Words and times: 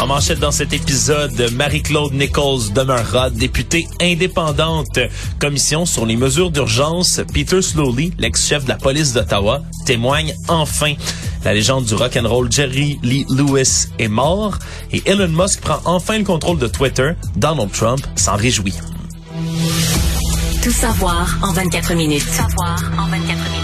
En 0.00 0.06
manchette 0.06 0.38
dans 0.38 0.50
cet 0.50 0.72
épisode, 0.72 1.52
Marie-Claude 1.52 2.14
Nichols 2.14 2.72
demeurera 2.72 3.28
députée 3.28 3.86
indépendante. 4.00 4.98
Commission 5.38 5.84
sur 5.84 6.06
les 6.06 6.16
mesures 6.16 6.50
d'urgence, 6.50 7.20
Peter 7.34 7.60
Slowly, 7.60 8.14
l'ex-chef 8.18 8.64
de 8.64 8.70
la 8.70 8.76
police 8.76 9.12
d'Ottawa, 9.12 9.60
témoigne 9.84 10.34
enfin. 10.48 10.94
La 11.44 11.52
légende 11.52 11.84
du 11.84 11.94
rock 11.94 12.16
and 12.16 12.26
roll 12.26 12.50
Jerry 12.50 12.98
Lee 13.02 13.26
Lewis 13.28 13.88
est 13.98 14.08
mort 14.08 14.58
et 14.90 15.02
Elon 15.04 15.28
Musk 15.28 15.60
prend 15.60 15.80
enfin 15.84 16.16
le 16.16 16.24
contrôle 16.24 16.58
de 16.58 16.66
Twitter. 16.66 17.12
Donald 17.36 17.70
Trump 17.70 18.00
s'en 18.16 18.36
réjouit. 18.36 18.78
Tout 20.62 20.72
savoir 20.72 21.38
en 21.42 21.52
24 21.52 21.94
minutes. 21.94 22.24
Tout 22.24 22.32
savoir 22.32 22.82
en 22.98 23.06
24 23.06 23.26
minutes. 23.26 23.59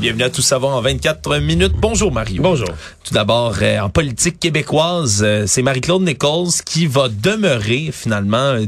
Bienvenue 0.00 0.22
à 0.22 0.30
Tout 0.30 0.40
savoir 0.40 0.76
en 0.76 0.80
24 0.80 1.40
minutes. 1.40 1.74
Bonjour 1.76 2.10
Mario. 2.10 2.42
Bonjour. 2.42 2.70
Tout 3.04 3.12
d'abord, 3.12 3.56
euh, 3.60 3.80
en 3.80 3.90
politique 3.90 4.40
québécoise, 4.40 5.20
euh, 5.22 5.44
c'est 5.46 5.60
Marie-Claude 5.60 6.00
Nichols 6.00 6.62
qui 6.64 6.86
va 6.86 7.10
demeurer 7.10 7.90
finalement 7.92 8.38
euh, 8.38 8.64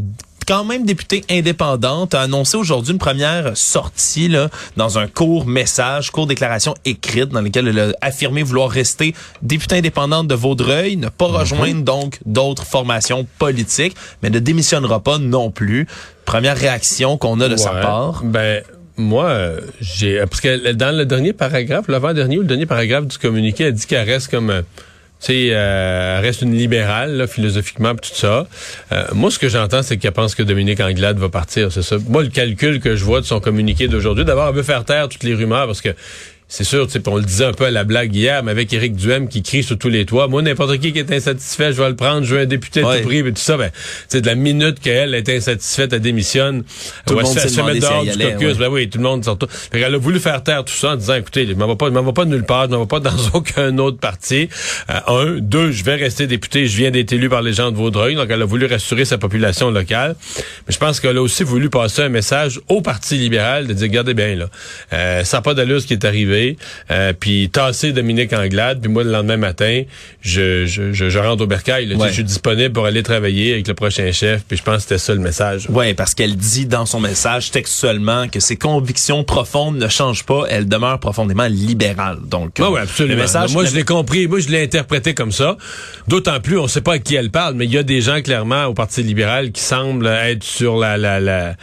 quand 0.46 0.64
même 0.64 0.84
députée 0.84 1.24
indépendante, 1.30 2.12
a 2.14 2.20
annoncé 2.20 2.58
aujourd'hui 2.58 2.92
une 2.92 2.98
première 2.98 3.56
sortie 3.56 4.28
là, 4.28 4.50
dans 4.77 4.98
un 4.98 5.06
court 5.06 5.46
message, 5.46 6.10
court 6.10 6.27
déclaration 6.27 6.74
écrite 6.84 7.30
dans 7.30 7.41
lequel 7.41 7.69
elle 7.69 7.78
a 7.78 7.92
affirmé 8.02 8.42
vouloir 8.42 8.69
rester 8.69 9.14
députée 9.41 9.78
indépendante 9.78 10.28
de 10.28 10.34
Vaudreuil, 10.34 10.96
ne 10.98 11.08
pas 11.08 11.28
rejoindre 11.28 11.83
donc 11.83 12.19
d'autres 12.27 12.64
formations 12.64 13.27
politiques, 13.39 13.96
mais 14.22 14.28
ne 14.28 14.39
démissionnera 14.39 15.00
pas 15.00 15.17
non 15.17 15.50
plus. 15.50 15.86
Première 16.27 16.58
réaction 16.58 17.17
qu'on 17.17 17.41
a 17.41 17.48
de 17.48 17.56
sa 17.56 17.70
part. 17.70 18.22
Ben 18.22 18.62
moi, 18.97 19.53
j'ai 19.81 20.21
parce 20.21 20.41
que 20.41 20.73
dans 20.73 20.97
le 20.97 21.05
dernier 21.07 21.33
paragraphe, 21.33 21.89
l'avant-dernier 21.89 22.39
ou 22.39 22.43
le 22.43 22.47
dernier 22.47 22.67
paragraphe 22.67 23.07
du 23.07 23.19
communiqué, 23.19 23.65
elle 23.65 23.75
dit 23.75 23.87
qu'elle 23.87 24.09
reste 24.09 24.31
comme 24.31 24.51
euh, 24.51 24.62
tu 25.23 25.27
sais, 25.27 25.48
euh, 25.53 26.19
elle 26.19 26.25
reste 26.25 26.43
une 26.43 26.57
libérale, 26.57 27.17
là, 27.17 27.29
philosophiquement, 27.29 27.95
tout 27.95 28.11
ça. 28.13 28.48
Euh, 28.91 29.05
moi, 29.13 29.31
ce 29.31 29.39
que 29.39 29.48
j'entends, 29.48 29.85
c'est 29.85 29.97
qu'elle 29.97 30.11
pense 30.11 30.35
que 30.35 30.43
Dominique 30.43 30.81
Anglade 30.81 31.17
va 31.19 31.29
partir, 31.29 31.70
c'est 31.70 31.83
ça. 31.83 31.97
Moi, 32.09 32.25
le 32.25 32.29
calcul 32.29 32.81
que 32.81 32.97
je 32.97 33.05
vois 33.05 33.20
de 33.20 33.27
son 33.27 33.39
communiqué 33.39 33.87
d'aujourd'hui, 33.87 34.25
d'abord, 34.25 34.48
elle 34.48 34.57
veut 34.57 34.65
faire 34.65 34.85
taire 34.85 35.09
toutes 35.09 35.23
les 35.23 35.35
rumeurs, 35.35 35.67
parce 35.67 35.81
que 35.81 35.91
c'est 36.55 36.64
sûr, 36.64 36.86
tu 36.86 36.92
sais, 36.92 37.03
on 37.08 37.17
le 37.17 37.22
disait 37.22 37.47
un 37.47 37.55
peu 37.55 37.64
à 37.64 37.70
la 37.70 37.83
blague 37.84 38.14
hier, 38.14 38.42
mais 38.42 38.50
avec 38.50 38.70
Éric 38.75 38.95
Duhem 38.95 39.27
qui 39.27 39.42
crie 39.42 39.62
sur 39.62 39.78
tous 39.78 39.89
les 39.89 40.05
toits. 40.05 40.28
Moi, 40.28 40.42
n'importe 40.42 40.77
qui 40.81 40.92
qui 40.92 40.98
est 40.98 41.11
insatisfait, 41.11 41.72
je 41.72 41.81
vais 41.83 41.89
le 41.89 41.97
prendre, 41.97 42.25
je 42.27 42.34
veux 42.34 42.42
un 42.42 42.45
député 42.45 42.83
à 42.83 42.89
Ouais. 42.89 43.00
tout 43.00 43.08
prix, 43.08 43.19
et 43.20 43.22
tout 43.25 43.33
ça. 43.36 43.56
Ben, 43.56 43.70
tu 44.11 44.20
de 44.20 44.27
la 44.27 44.34
minute 44.34 44.78
qu'elle 44.78 45.14
est 45.14 45.27
insatisfaite, 45.30 45.95
elle 45.95 46.00
démissionne. 46.00 46.62
Tout 47.06 47.14
le 47.14 47.20
elle 47.20 47.25
monde 47.25 47.34
se 47.39 47.41
se 47.41 47.48
si 47.48 47.56
dehors 47.56 48.03
du 48.05 48.11
allait, 48.11 48.33
caucus. 48.34 48.48
ouais. 48.48 48.55
Ben 48.58 48.69
oui, 48.69 48.91
tout 48.91 48.98
le 48.98 49.05
monde 49.05 49.25
s'en 49.25 49.39
Fait 49.39 49.80
qu'elle 49.80 49.95
a 49.95 49.97
voulu 49.97 50.20
faire 50.20 50.42
taire 50.42 50.62
tout 50.62 50.75
ça 50.75 50.91
en 50.91 50.97
disant, 50.97 51.14
écoutez, 51.14 51.47
je 51.47 51.55
m'en 51.55 51.67
vais 51.69 51.77
pas, 51.77 51.86
je 51.86 51.92
m'en 51.92 52.03
vais 52.03 52.12
pas 52.12 52.27
nulle 52.27 52.45
part, 52.45 52.67
je 52.67 52.73
m'en 52.77 52.80
vais 52.83 52.86
pas 52.86 53.00
dans 53.00 53.17
aucun 53.33 53.78
autre 53.78 53.97
parti. 53.98 54.50
Euh, 54.91 55.00
un, 55.06 55.39
deux, 55.41 55.70
je 55.73 55.84
vais 55.84 55.95
rester 55.95 56.27
député, 56.27 56.67
je 56.67 56.77
viens 56.77 56.91
d'être 56.91 57.12
élu 57.14 57.30
par 57.30 57.41
les 57.41 57.55
gens 57.55 57.70
de 57.70 57.77
Vaudreuil, 57.78 58.14
donc 58.14 58.27
elle 58.28 58.42
a 58.42 58.45
voulu 58.45 58.67
rassurer 58.67 59.06
sa 59.06 59.17
population 59.17 59.70
locale. 59.70 60.17
Mais 60.69 60.75
je 60.75 60.78
pense 60.78 61.00
qu'elle 61.00 61.17
a 61.17 61.23
aussi 61.23 61.45
voulu 61.45 61.70
passer 61.70 62.03
un 62.03 62.11
message 62.11 62.61
au 62.69 62.83
Parti 62.83 63.14
libéral 63.17 63.67
de 63.67 63.73
dire, 63.73 63.89
regardez 63.89 64.12
bien, 64.12 64.36
là, 64.36 64.50
euh, 64.92 65.25
ça 65.25 65.39
n'a 65.39 65.41
pas 65.42 65.55
d'allure 65.55 65.80
ce 65.80 65.86
qui 65.86 65.95
est 65.95 66.05
arrivé, 66.05 66.42
euh, 66.91 67.12
puis 67.19 67.48
tasser 67.51 67.93
Dominique 67.93 68.33
Anglade, 68.33 68.81
puis 68.81 68.91
moi, 68.91 69.05
le 69.05 69.11
lendemain 69.11 69.37
matin, 69.37 69.83
je, 70.21 70.67
je, 70.67 70.93
je, 70.93 71.09
je 71.09 71.19
rentre 71.19 71.43
au 71.45 71.47
bercail, 71.47 71.87
là. 71.87 71.97
Ouais. 71.97 72.08
je 72.08 72.14
suis 72.14 72.25
disponible 72.25 72.73
pour 72.73 72.86
aller 72.86 73.03
travailler 73.03 73.53
avec 73.53 73.69
le 73.69 73.75
prochain 73.75 74.11
chef, 74.13 74.42
puis 74.47 74.57
je 74.57 74.63
pense 74.63 74.77
que 74.77 74.83
c'était 74.83 74.98
ça 74.98 75.14
le 75.14 75.20
message. 75.20 75.69
Ouais, 75.70 75.95
parce 75.95 76.14
qu'elle 76.14 76.36
dit 76.36 76.67
dans 76.67 76.86
son 76.86 77.01
message 77.01 77.51
textuellement 77.51 78.29
que 78.29 78.41
ses 78.41 78.57
convictions 78.57 79.25
profondes 79.25 79.77
ne 79.79 79.89
changent 79.89 80.25
pas, 80.25 80.45
elle 80.48 80.69
demeure 80.69 80.98
profondément 80.98 81.47
libérale. 81.48 82.19
Donc, 82.25 82.52
Oui, 82.58 82.64
euh, 82.64 82.70
oui, 82.70 82.81
absolument. 82.81 83.17
Le 83.17 83.23
message, 83.23 83.52
moi, 83.52 83.64
je 83.64 83.75
l'ai 83.75 83.85
compris. 83.85 84.27
Moi, 84.27 84.41
je 84.41 84.48
l'ai 84.48 84.63
interprété 84.63 85.14
comme 85.14 85.33
ça. 85.33 85.57
D'autant 86.08 86.41
plus, 86.41 86.58
on 86.58 86.64
ne 86.64 86.69
sait 86.69 86.81
pas 86.81 86.95
à 86.95 86.98
qui 86.98 87.14
elle 87.14 87.31
parle, 87.31 87.55
mais 87.55 87.64
il 87.64 87.73
y 87.73 87.79
a 87.79 87.83
des 87.83 88.01
gens, 88.01 88.20
clairement, 88.23 88.67
au 88.67 88.75
Parti 88.75 89.02
libéral 89.02 89.52
qui 89.52 89.63
semblent 89.63 90.07
être 90.07 90.45
sur 90.45 90.77
la, 90.77 90.97
la, 90.97 91.20
la 91.20 91.55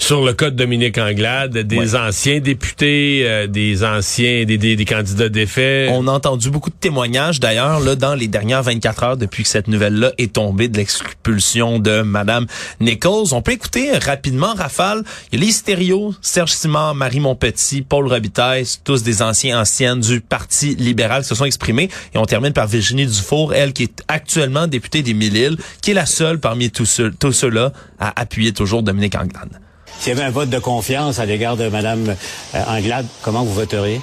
sur 0.00 0.24
le 0.24 0.32
cas 0.32 0.50
de 0.50 0.54
Dominique 0.56 0.96
Anglade, 0.96 1.58
des 1.58 1.96
anciens 1.96 2.38
députés, 2.40 3.22
euh, 3.26 3.46
des 3.48 3.82
anciens, 3.84 4.44
des, 4.44 4.56
des, 4.56 4.76
des 4.76 4.84
candidats 4.84 5.28
défaits. 5.28 5.90
On 5.92 6.06
a 6.06 6.12
entendu 6.12 6.50
beaucoup 6.50 6.70
de 6.70 6.76
témoignages 6.76 7.40
d'ailleurs 7.40 7.80
là 7.80 7.96
dans 7.96 8.14
les 8.14 8.28
dernières 8.28 8.62
24 8.62 9.02
heures 9.02 9.16
depuis 9.16 9.42
que 9.42 9.48
cette 9.48 9.66
nouvelle-là 9.68 10.12
est 10.16 10.32
tombée 10.34 10.68
de 10.68 10.76
l'expulsion 10.78 11.78
de 11.80 12.02
Madame 12.02 12.46
Nichols. 12.80 13.26
On 13.32 13.42
peut 13.42 13.52
écouter 13.52 13.90
rapidement 13.98 14.54
Rafale. 14.54 15.02
Il 15.32 15.40
y 15.40 15.42
a 15.42 15.46
les 15.46 15.52
stéréos, 15.52 16.14
Serge 16.22 16.52
Simard, 16.52 16.94
Marie 16.94 17.20
Montpetit, 17.20 17.82
Paul 17.82 18.06
Robitaille, 18.06 18.64
tous 18.84 19.02
des 19.02 19.20
anciens 19.20 19.60
anciennes 19.60 20.00
du 20.00 20.20
Parti 20.20 20.76
libéral 20.76 21.22
qui 21.22 21.28
se 21.28 21.34
sont 21.34 21.44
exprimés. 21.44 21.90
Et 22.14 22.18
on 22.18 22.24
termine 22.24 22.52
par 22.52 22.68
Virginie 22.68 23.04
Dufour, 23.06 23.52
elle 23.52 23.72
qui 23.72 23.82
est 23.82 24.02
actuellement 24.06 24.68
députée 24.68 25.02
des 25.02 25.12
Mille-Îles, 25.14 25.56
qui 25.82 25.90
est 25.90 25.94
la 25.94 26.06
seule 26.06 26.38
parmi 26.38 26.70
tous 26.70 26.86
ceux- 26.86 27.10
tous 27.10 27.32
ceux-là 27.32 27.72
à 27.98 28.18
appuyer 28.20 28.52
toujours 28.52 28.82
Dominique 28.84 29.16
Anglade. 29.16 29.58
S'il 29.98 30.14
y 30.14 30.16
avait 30.16 30.26
un 30.26 30.30
vote 30.30 30.48
de 30.50 30.58
confiance 30.58 31.18
à 31.18 31.26
l'égard 31.26 31.56
de 31.56 31.68
Mme 31.68 32.14
euh, 32.54 32.58
Anglade, 32.68 33.06
comment 33.22 33.42
vous 33.42 33.52
voteriez? 33.52 34.00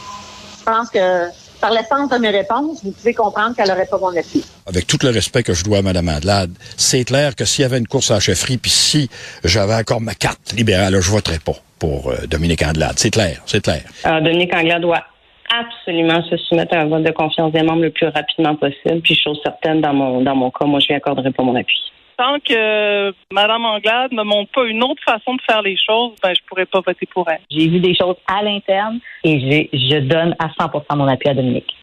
Je 0.60 0.64
pense 0.66 0.90
que 0.90 1.30
par 1.62 1.72
l'essence 1.72 2.10
de 2.10 2.18
mes 2.18 2.30
réponses, 2.30 2.84
vous 2.84 2.92
pouvez 2.92 3.14
comprendre 3.14 3.56
qu'elle 3.56 3.70
n'aurait 3.70 3.86
pas 3.86 3.98
mon 3.98 4.16
appui. 4.16 4.44
avec 4.68 4.88
tout 4.88 4.98
le 5.02 5.10
respect 5.10 5.42
que 5.42 5.54
je 5.54 5.64
dois 5.64 5.78
à 5.80 5.82
Mme 5.82 6.10
Andelade, 6.10 6.52
c'est 6.76 7.06
clair 7.06 7.36
que 7.36 7.46
s'il 7.46 7.64
y 7.64 7.66
avait 7.66 7.78
une 7.78 7.88
course 7.88 8.12
à 8.12 8.16
la 8.16 8.20
chefferie, 8.20 8.58
puis 8.58 8.72
si 8.72 9.10
j'avais 9.44 9.76
encore 9.76 10.02
ma 10.02 10.16
carte 10.16 10.54
libérale, 10.54 11.00
je 11.00 11.10
voterais 11.10 11.40
pas 11.40 11.56
pour 11.80 12.12
euh, 12.12 12.28
Dominique 12.28 12.62
Andelade. 12.62 12.96
C'est 12.98 13.12
clair, 13.12 13.42
c'est 13.46 13.64
clair. 13.64 13.84
Euh, 14.06 14.20
Dominique 14.20 14.54
Anglade 14.54 14.82
doit 14.82 15.04
absolument 15.50 16.22
se 16.30 16.36
soumettre 16.38 16.76
à 16.76 16.82
un 16.82 16.88
vote 16.88 17.04
de 17.04 17.12
confiance 17.12 17.52
des 17.52 17.62
membres 17.62 17.84
le 17.84 17.92
plus 17.92 18.08
rapidement 18.08 18.56
possible. 18.56 19.02
Puis, 19.02 19.16
chose 19.16 19.40
certaine, 19.44 19.82
dans 19.82 19.94
mon, 19.94 20.22
dans 20.22 20.36
mon 20.36 20.52
cas, 20.52 20.66
moi, 20.66 20.80
je 20.80 20.88
lui 20.88 20.96
accorderai 20.96 21.32
pas 21.32 21.44
mon 21.44 21.56
appui. 21.56 21.80
Tant 22.18 22.40
que 22.40 23.10
Mme 23.34 23.66
Anglade 23.66 24.12
ne 24.14 24.24
montre 24.24 24.52
pas 24.54 24.64
une 24.66 24.82
autre 24.84 25.02
façon 25.06 25.36
de 25.36 25.42
faire 25.46 25.62
les 25.62 25.76
choses, 25.76 26.14
ben, 26.24 26.34
je 26.34 26.42
pourrais 26.48 26.66
pas 26.66 26.80
voter 26.86 27.06
pour 27.14 27.30
elle. 27.30 27.40
J'ai 27.52 27.68
vu 27.68 27.80
des 27.80 27.94
choses 27.96 28.16
à 28.28 28.42
l'interne 28.42 29.00
et 29.24 29.40
j'ai- 29.40 29.70
je 29.74 30.00
donne 30.00 30.34
à 30.40 30.48
100% 30.58 30.96
mon 30.96 31.08
appui 31.08 31.28
à 31.30 31.34
Dominique. 31.34 31.76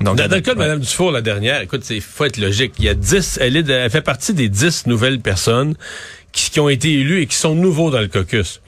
Donc, 0.00 0.16
dans, 0.16 0.28
dans 0.28 0.34
le 0.36 0.40
cas 0.42 0.54
de 0.54 0.58
Mme 0.58 0.80
Dufour, 0.80 1.12
la 1.12 1.20
dernière, 1.20 1.60
écoute, 1.60 1.82
c'est 1.84 2.00
faut 2.00 2.24
être 2.24 2.38
logique. 2.38 2.72
Il 2.78 2.84
y 2.84 2.88
a 2.88 2.94
10, 2.94 3.38
elle, 3.40 3.56
est 3.56 3.62
de- 3.62 3.72
elle 3.72 3.90
fait 3.90 4.02
partie 4.02 4.34
des 4.34 4.48
10 4.48 4.86
nouvelles 4.86 5.20
personnes 5.20 5.74
qui, 6.32 6.50
qui 6.50 6.60
ont 6.60 6.68
été 6.68 6.92
élues 6.92 7.22
et 7.22 7.26
qui 7.26 7.36
sont 7.36 7.54
nouveaux 7.54 7.90
dans 7.90 8.00
le 8.00 8.08
caucus. 8.08 8.60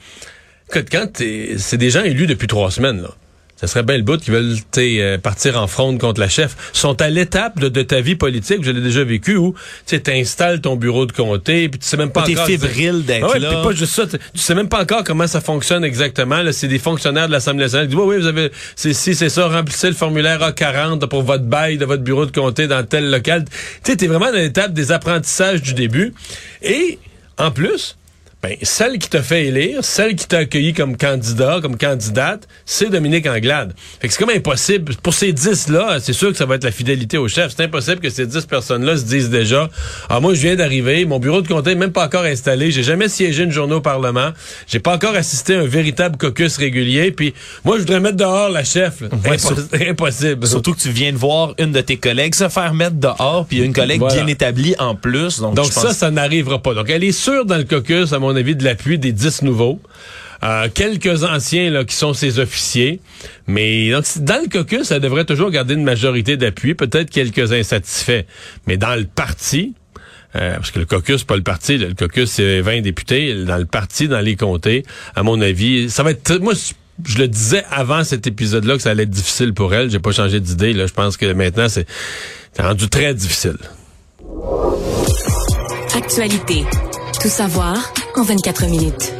Écoute, 0.69 0.87
quand 0.91 1.07
c'est 1.17 1.77
des 1.77 1.89
gens 1.89 2.03
élus 2.03 2.27
depuis 2.27 2.47
trois 2.47 2.71
semaines, 2.71 3.01
là. 3.01 3.09
Ça 3.59 3.67
serait 3.67 3.83
bien 3.83 3.97
le 3.97 4.03
bout 4.03 4.15
qui 4.21 4.31
veulent 4.31 4.55
euh, 4.77 5.17
partir 5.17 5.61
en 5.61 5.67
fronde 5.67 5.99
contre 5.99 6.21
la 6.21 6.29
chef. 6.29 6.55
sont 6.71 7.01
à 7.01 7.09
l'étape 7.09 7.59
de, 7.59 7.67
de 7.67 7.81
ta 7.81 7.99
vie 7.99 8.15
politique, 8.15 8.59
je 8.63 8.71
l'ai 8.71 8.79
déjà 8.79 9.03
vécu, 9.03 9.35
où 9.35 9.53
tu 9.85 9.99
installes 10.07 10.61
ton 10.61 10.77
bureau 10.77 11.05
de 11.05 11.11
comté, 11.11 11.67
puis 11.67 11.77
tu 11.77 11.85
sais 11.85 11.97
même 11.97 12.11
pas 12.11 12.23
T'es 12.23 12.35
encore... 12.35 12.45
fébrile 12.45 13.03
d'être 13.03 13.25
Ah 13.27 13.33
ouais, 13.33 13.39
là. 13.39 13.61
pas 13.61 13.73
juste 13.73 13.93
ça, 13.93 14.07
tu 14.07 14.17
sais 14.35 14.55
même 14.55 14.69
pas 14.69 14.81
encore 14.83 15.03
comment 15.03 15.27
ça 15.27 15.41
fonctionne 15.41 15.83
exactement. 15.83 16.41
C'est 16.53 16.69
des 16.69 16.79
fonctionnaires 16.79 17.27
de 17.27 17.33
l'Assemblée 17.33 17.65
nationale 17.65 17.87
qui 17.89 17.95
disent, 17.95 18.01
oui, 18.05 18.15
oui, 18.15 18.21
vous 18.21 18.27
avez, 18.27 18.49
c'est, 18.77 18.93
si 18.93 19.13
c'est 19.13 19.27
ça, 19.29 19.49
remplissez 19.49 19.87
le 19.87 19.93
formulaire 19.93 20.39
A40 20.39 21.05
pour 21.07 21.23
votre 21.23 21.43
bail 21.43 21.77
de 21.77 21.83
votre 21.83 22.03
bureau 22.03 22.25
de 22.25 22.31
comté 22.31 22.67
dans 22.67 22.85
tel 22.85 23.11
local. 23.11 23.43
Tu 23.83 23.91
sais, 23.91 23.97
t'es 23.97 24.07
vraiment 24.07 24.31
dans 24.31 24.37
l'étape 24.37 24.71
des 24.71 24.93
apprentissages 24.93 25.61
du 25.61 25.73
début. 25.73 26.13
Et, 26.61 26.97
en 27.37 27.51
plus, 27.51 27.97
ben, 28.41 28.55
celle 28.63 28.97
qui 28.99 29.09
t'a 29.09 29.21
fait 29.21 29.47
élire, 29.47 29.83
celle 29.83 30.15
qui 30.15 30.25
t'a 30.25 30.37
accueilli 30.39 30.73
comme 30.73 30.95
candidat, 30.95 31.59
comme 31.61 31.75
candidate, 31.77 32.47
c'est 32.65 32.89
Dominique 32.89 33.27
Anglade. 33.27 33.73
Fait 33.99 34.07
que 34.07 34.13
c'est 34.13 34.19
comme 34.19 34.29
impossible. 34.33 34.95
Pour 35.03 35.13
ces 35.13 35.33
10-là, 35.33 35.97
c'est 35.99 36.13
sûr 36.13 36.31
que 36.31 36.37
ça 36.37 36.45
va 36.45 36.55
être 36.55 36.63
la 36.63 36.71
fidélité 36.71 37.17
au 37.17 37.27
chef. 37.27 37.53
C'est 37.55 37.63
impossible 37.65 37.99
que 37.99 38.09
ces 38.09 38.25
10 38.25 38.45
personnes-là 38.45 38.95
se 38.95 39.03
disent 39.03 39.29
déjà, 39.29 39.69
ah, 40.07 40.21
moi, 40.21 40.33
je 40.35 40.39
viens 40.41 40.55
d'arriver, 40.55 41.03
mon 41.03 41.19
bureau 41.19 41.41
de 41.41 41.49
comté 41.49 41.71
n'est 41.71 41.75
même 41.75 41.91
pas 41.91 42.05
encore 42.05 42.23
installé, 42.23 42.71
j'ai 42.71 42.83
jamais 42.83 43.09
siégé 43.09 43.43
une 43.43 43.51
journée 43.51 43.75
au 43.75 43.81
Parlement, 43.81 44.29
j'ai 44.67 44.79
pas 44.79 44.95
encore 44.95 45.15
assisté 45.15 45.55
à 45.55 45.59
un 45.59 45.65
véritable 45.65 46.17
caucus 46.17 46.55
régulier, 46.55 47.11
puis 47.11 47.33
moi, 47.65 47.75
je 47.75 47.81
voudrais 47.81 47.99
mettre 47.99 48.15
dehors 48.17 48.49
la 48.49 48.63
chef. 48.63 49.01
Ouais, 49.01 49.37
impossible. 49.89 50.47
Surtout 50.47 50.73
que 50.73 50.79
tu 50.79 50.89
viens 50.91 51.11
de 51.11 51.17
voir 51.17 51.53
une 51.57 51.71
de 51.73 51.81
tes 51.81 51.97
collègues 51.97 52.35
se 52.35 52.47
faire 52.47 52.73
mettre 52.73 52.95
dehors, 52.95 53.45
puis 53.49 53.57
une 53.59 53.73
collègue 53.73 53.99
Voilà. 53.99 54.15
bien 54.15 54.27
établie 54.27 54.75
en 54.79 54.95
plus. 54.95 55.39
Donc, 55.39 55.55
Donc 55.55 55.71
pense- 55.73 55.83
ça, 55.83 55.93
ça 55.93 56.09
n'arrivera 56.11 56.59
pas. 56.61 56.73
Donc 56.73 56.89
elle 56.89 57.03
est 57.03 57.11
sûre 57.11 57.45
dans 57.45 57.57
le 57.57 57.63
caucus, 57.65 58.13
à 58.13 58.19
mon 58.19 58.28
avis, 58.35 58.55
de 58.55 58.63
l'appui 58.63 58.97
des 58.97 59.11
10 59.11 59.43
nouveaux. 59.43 59.79
Euh, 60.41 60.69
quelques 60.73 61.23
anciens 61.23 61.69
là, 61.69 61.83
qui 61.83 61.95
sont 61.95 62.13
ses 62.13 62.39
officiers. 62.39 63.01
Mais 63.47 63.91
donc, 63.91 64.05
dans 64.19 64.41
le 64.41 64.47
caucus, 64.47 64.89
elle 64.91 65.01
devrait 65.01 65.25
toujours 65.25 65.51
garder 65.51 65.73
une 65.73 65.83
majorité 65.83 66.37
d'appui, 66.37 66.75
peut-être 66.75 67.09
quelques 67.09 67.51
insatisfaits. 67.51 68.23
Mais 68.65 68.77
dans 68.77 68.95
le 68.95 69.05
parti, 69.05 69.73
euh, 70.35 70.55
parce 70.55 70.71
que 70.71 70.79
le 70.79 70.85
caucus, 70.85 71.23
pas 71.23 71.35
le 71.35 71.43
parti, 71.43 71.77
là, 71.77 71.87
le 71.87 71.93
caucus, 71.93 72.29
c'est 72.29 72.61
20 72.61 72.81
députés. 72.81 73.43
Dans 73.43 73.57
le 73.57 73.65
parti, 73.65 74.07
dans 74.07 74.21
les 74.21 74.35
comtés, 74.35 74.85
à 75.15 75.23
mon 75.23 75.41
avis, 75.41 75.89
ça 75.89 76.03
va 76.03 76.11
être... 76.11 76.37
Moi, 76.37 76.53
je 77.05 77.17
le 77.17 77.27
disais 77.27 77.63
avant 77.71 78.03
cet 78.03 78.27
épisode-là 78.27 78.75
que 78.75 78.81
ça 78.81 78.91
allait 78.91 79.03
être 79.03 79.09
difficile 79.09 79.53
pour 79.53 79.73
elle. 79.73 79.89
J'ai 79.89 79.99
pas 79.99 80.11
changé 80.11 80.39
d'idée. 80.39 80.73
Là, 80.73 80.85
je 80.85 80.93
pense 80.93 81.17
que 81.17 81.31
maintenant 81.31 81.67
c'est 81.69 81.87
rendu 82.59 82.89
très 82.89 83.13
difficile. 83.13 83.57
Actualité. 85.95 86.65
Tout 87.21 87.29
savoir 87.29 87.93
en 88.19 88.23
24 88.23 88.65
minutes. 88.67 89.13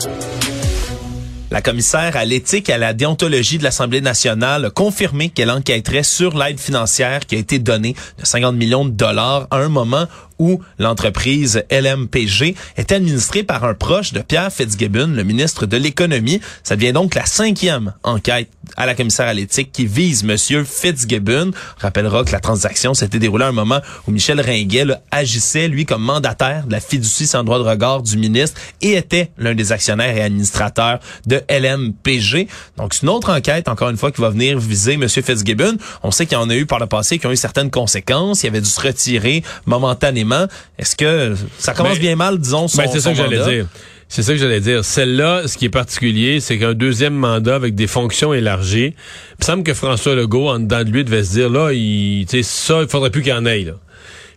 La 1.51 1.61
commissaire 1.61 2.17
à 2.17 2.25
l'éthique 2.25 2.69
et 2.69 2.73
à 2.73 2.77
la 2.77 2.93
déontologie 2.93 3.57
de 3.57 3.63
l'Assemblée 3.63 4.01
nationale 4.01 4.65
a 4.65 4.69
confirmé 4.69 5.29
qu'elle 5.29 5.49
enquêterait 5.49 6.03
sur 6.03 6.37
l'aide 6.37 6.59
financière 6.59 7.25
qui 7.25 7.35
a 7.35 7.37
été 7.39 7.59
donnée 7.59 7.95
de 8.19 8.25
50 8.25 8.55
millions 8.55 8.85
de 8.85 8.91
dollars 8.91 9.47
à 9.51 9.57
un 9.57 9.69
moment 9.69 10.05
où 10.37 10.59
l'entreprise 10.79 11.63
LMPG 11.71 12.55
est 12.75 12.91
administrée 12.91 13.43
par 13.43 13.63
un 13.63 13.73
proche 13.73 14.11
de 14.11 14.19
Pierre 14.19 14.51
Fitzgibbon, 14.51 15.07
le 15.07 15.23
ministre 15.23 15.65
de 15.65 15.77
l'Économie. 15.77 16.41
Ça 16.63 16.75
devient 16.75 16.93
donc 16.93 17.15
la 17.15 17.25
cinquième 17.25 17.93
enquête 18.03 18.49
à 18.79 18.85
la 18.85 18.95
commissaire 18.95 19.27
à 19.27 19.33
l'éthique 19.33 19.71
qui 19.71 19.85
vise 19.85 20.23
Monsieur 20.23 20.63
Fitzgibbon. 20.63 21.51
On 21.51 21.81
rappellera 21.81 22.23
que 22.23 22.31
la 22.31 22.39
transaction 22.39 22.95
s'était 22.95 23.19
déroulée 23.19 23.43
à 23.43 23.49
un 23.49 23.51
moment 23.51 23.81
où 24.07 24.11
Michel 24.11 24.41
Ringuet 24.41 24.85
agissait, 25.11 25.67
lui, 25.67 25.85
comme 25.85 26.01
mandataire 26.01 26.65
de 26.65 26.71
la 26.71 26.79
fiducie 26.79 27.27
sans 27.27 27.43
droit 27.43 27.59
de 27.59 27.63
regard 27.63 28.01
du 28.01 28.17
ministre 28.17 28.59
et 28.81 28.93
était 28.93 29.31
l'un 29.37 29.53
des 29.53 29.71
actionnaires 29.71 30.15
et 30.15 30.21
administrateurs 30.21 30.99
de 31.27 31.43
LMPG. 31.49 32.47
Donc, 32.77 32.93
c'est 32.93 33.03
une 33.03 33.09
autre 33.09 33.31
enquête, 33.31 33.67
encore 33.67 33.89
une 33.89 33.97
fois, 33.97 34.11
qui 34.11 34.21
va 34.21 34.29
venir 34.29 34.57
viser 34.57 34.97
Monsieur 34.97 35.21
Fitzgibbon. 35.21 35.77
On 36.01 36.11
sait 36.11 36.25
qu'il 36.25 36.37
y 36.37 36.41
en 36.41 36.49
a 36.49 36.55
eu 36.55 36.65
par 36.65 36.79
le 36.79 36.87
passé 36.87 37.19
qui 37.19 37.27
ont 37.27 37.31
eu 37.31 37.37
certaines 37.37 37.69
conséquences. 37.69 38.43
Il 38.43 38.47
avait 38.47 38.61
dû 38.61 38.69
se 38.69 38.79
retirer 38.79 39.43
momentanément 39.65 40.47
est-ce 40.77 40.95
que 40.95 41.35
ça 41.57 41.73
commence 41.73 41.95
Ben, 41.95 41.99
bien 41.99 42.15
mal, 42.15 42.39
disons, 42.39 42.67
son, 42.69 42.77
Ben, 42.77 42.89
c'est 42.91 43.01
ça 43.01 43.11
que 43.11 43.17
j'allais 43.17 43.43
dire. 43.43 43.67
C'est 44.11 44.23
ça 44.23 44.33
que 44.33 44.39
j'allais 44.39 44.59
dire. 44.59 44.83
Celle-là, 44.83 45.47
ce 45.47 45.55
qui 45.55 45.65
est 45.65 45.69
particulier, 45.69 46.39
c'est 46.39 46.57
qu'un 46.57 46.73
deuxième 46.73 47.13
mandat 47.13 47.53
avec 47.53 47.75
des 47.75 47.85
fonctions 47.85 48.33
élargies. 48.33 48.95
Il 48.95 49.35
me 49.41 49.45
semble 49.45 49.63
que 49.63 49.75
François 49.75 50.15
Legault, 50.15 50.49
en 50.49 50.59
dedans 50.59 50.83
de 50.83 50.89
lui, 50.89 51.03
devait 51.03 51.23
se 51.23 51.33
dire, 51.33 51.49
là, 51.49 51.71
il, 51.73 52.25
ça, 52.43 52.81
il 52.81 52.87
faudrait 52.87 53.11
plus 53.11 53.21
qu'il 53.21 53.33
en 53.33 53.45
ait, 53.45 53.63
là. 53.63 53.73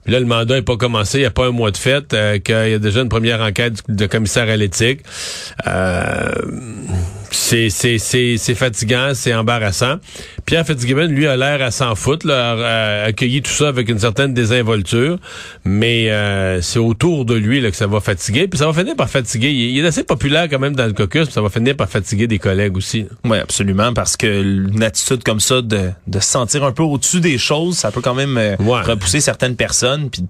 Puis 0.04 0.12
là, 0.12 0.20
le 0.20 0.26
mandat 0.26 0.56
n'est 0.56 0.62
pas 0.62 0.76
commencé, 0.76 1.18
il 1.18 1.20
n'y 1.22 1.26
a 1.26 1.30
pas 1.30 1.46
un 1.46 1.52
mois 1.52 1.70
de 1.70 1.76
fête, 1.76 2.12
euh, 2.12 2.38
qu'il 2.38 2.54
y 2.54 2.74
a 2.74 2.78
déjà 2.78 3.00
une 3.00 3.08
première 3.08 3.40
enquête 3.40 3.82
de 3.88 4.06
commissaire 4.06 4.48
à 4.48 4.56
l'éthique. 4.56 5.00
Euh, 5.66 6.32
c'est, 7.34 7.70
c'est, 7.70 7.98
c'est, 7.98 8.36
c'est 8.36 8.54
fatigant, 8.54 9.12
c'est 9.14 9.34
embarrassant. 9.34 9.96
Pierre 10.46 10.66
Fitzgibbon, 10.66 11.06
lui, 11.06 11.26
a 11.26 11.36
l'air 11.36 11.62
à 11.62 11.70
s'en 11.70 11.94
foutre, 11.94 12.26
là, 12.26 12.52
a, 12.52 13.04
accueilli 13.04 13.42
tout 13.42 13.50
ça 13.50 13.68
avec 13.68 13.88
une 13.88 13.98
certaine 13.98 14.34
désinvolture, 14.34 15.18
mais 15.64 16.10
euh, 16.10 16.60
c'est 16.60 16.78
autour 16.78 17.24
de 17.24 17.34
lui 17.34 17.60
là, 17.60 17.70
que 17.70 17.76
ça 17.76 17.86
va 17.86 18.00
fatiguer, 18.00 18.48
puis 18.48 18.58
ça 18.58 18.66
va 18.66 18.72
finir 18.72 18.96
par 18.96 19.08
fatiguer. 19.08 19.50
Il, 19.50 19.76
il 19.76 19.84
est 19.84 19.86
assez 19.86 20.04
populaire 20.04 20.48
quand 20.48 20.58
même 20.58 20.74
dans 20.74 20.86
le 20.86 20.92
caucus, 20.92 21.24
puis 21.24 21.32
ça 21.32 21.42
va 21.42 21.48
finir 21.48 21.76
par 21.76 21.88
fatiguer 21.88 22.26
des 22.26 22.38
collègues 22.38 22.76
aussi. 22.76 23.06
Oui, 23.24 23.38
absolument, 23.38 23.92
parce 23.92 24.16
que 24.16 24.42
une 24.42 24.82
attitude 24.82 25.22
comme 25.22 25.40
ça 25.40 25.62
de, 25.62 25.90
de 26.06 26.20
se 26.20 26.28
sentir 26.28 26.64
un 26.64 26.72
peu 26.72 26.82
au-dessus 26.82 27.20
des 27.20 27.38
choses, 27.38 27.76
ça 27.76 27.90
peut 27.90 28.00
quand 28.00 28.14
même 28.14 28.36
euh, 28.38 28.56
repousser 28.58 29.20
certaines 29.20 29.56
personnes, 29.56 30.10
puis 30.10 30.22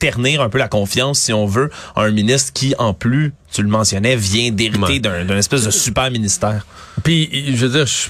ternir 0.00 0.40
un 0.40 0.48
peu 0.48 0.58
la 0.58 0.66
confiance, 0.66 1.20
si 1.20 1.32
on 1.32 1.46
veut, 1.46 1.70
à 1.94 2.02
un 2.02 2.10
ministre 2.10 2.52
qui, 2.52 2.74
en 2.78 2.92
plus, 2.92 3.32
tu 3.52 3.62
le 3.62 3.68
mentionnais, 3.68 4.16
vient 4.16 4.50
d'hériter 4.50 4.98
d'un, 4.98 5.24
d'un 5.24 5.36
espèce 5.36 5.64
de 5.64 5.70
super 5.70 6.10
ministère. 6.10 6.66
Puis, 7.04 7.54
je 7.54 7.66
veux 7.66 7.72
dire, 7.72 7.86
je, 7.86 8.08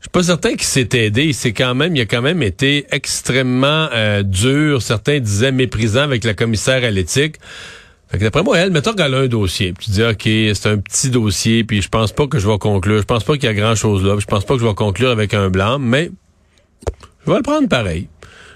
je 0.00 0.04
suis 0.04 0.10
pas 0.10 0.22
certain 0.22 0.50
qu'il 0.50 0.62
s'est 0.62 0.88
aidé. 0.94 1.32
C'est 1.34 1.52
quand 1.52 1.74
même, 1.74 1.94
il 1.94 2.00
a 2.00 2.06
quand 2.06 2.22
même 2.22 2.42
été 2.42 2.86
extrêmement 2.90 3.88
euh, 3.92 4.22
dur. 4.22 4.80
Certains 4.80 5.20
disaient 5.20 5.52
méprisant 5.52 6.00
avec 6.00 6.24
la 6.24 6.32
commissaire 6.32 6.82
à 6.82 6.90
l'éthique. 6.90 7.36
Fait 8.10 8.18
que 8.18 8.24
d'après 8.24 8.42
moi, 8.42 8.58
elle, 8.58 8.70
mettons 8.70 8.94
qu'elle 8.94 9.14
a 9.14 9.18
un 9.18 9.28
dossier. 9.28 9.74
Puis 9.74 9.86
tu 9.86 9.90
dis, 9.92 10.02
OK, 10.02 10.22
c'est 10.24 10.66
un 10.66 10.78
petit 10.78 11.10
dossier, 11.10 11.64
puis 11.64 11.82
je 11.82 11.88
pense 11.88 12.12
pas 12.12 12.26
que 12.26 12.38
je 12.38 12.48
vais 12.48 12.58
conclure. 12.58 12.98
Je 12.98 13.04
pense 13.04 13.24
pas 13.24 13.34
qu'il 13.34 13.44
y 13.44 13.48
a 13.48 13.54
grand-chose 13.54 14.02
là. 14.02 14.14
puis 14.14 14.22
Je 14.22 14.26
pense 14.26 14.44
pas 14.44 14.54
que 14.54 14.60
je 14.60 14.66
vais 14.66 14.74
conclure 14.74 15.10
avec 15.10 15.34
un 15.34 15.50
blanc, 15.50 15.78
mais 15.78 16.10
je 17.26 17.30
vais 17.30 17.36
le 17.36 17.42
prendre 17.42 17.68
pareil. 17.68 18.08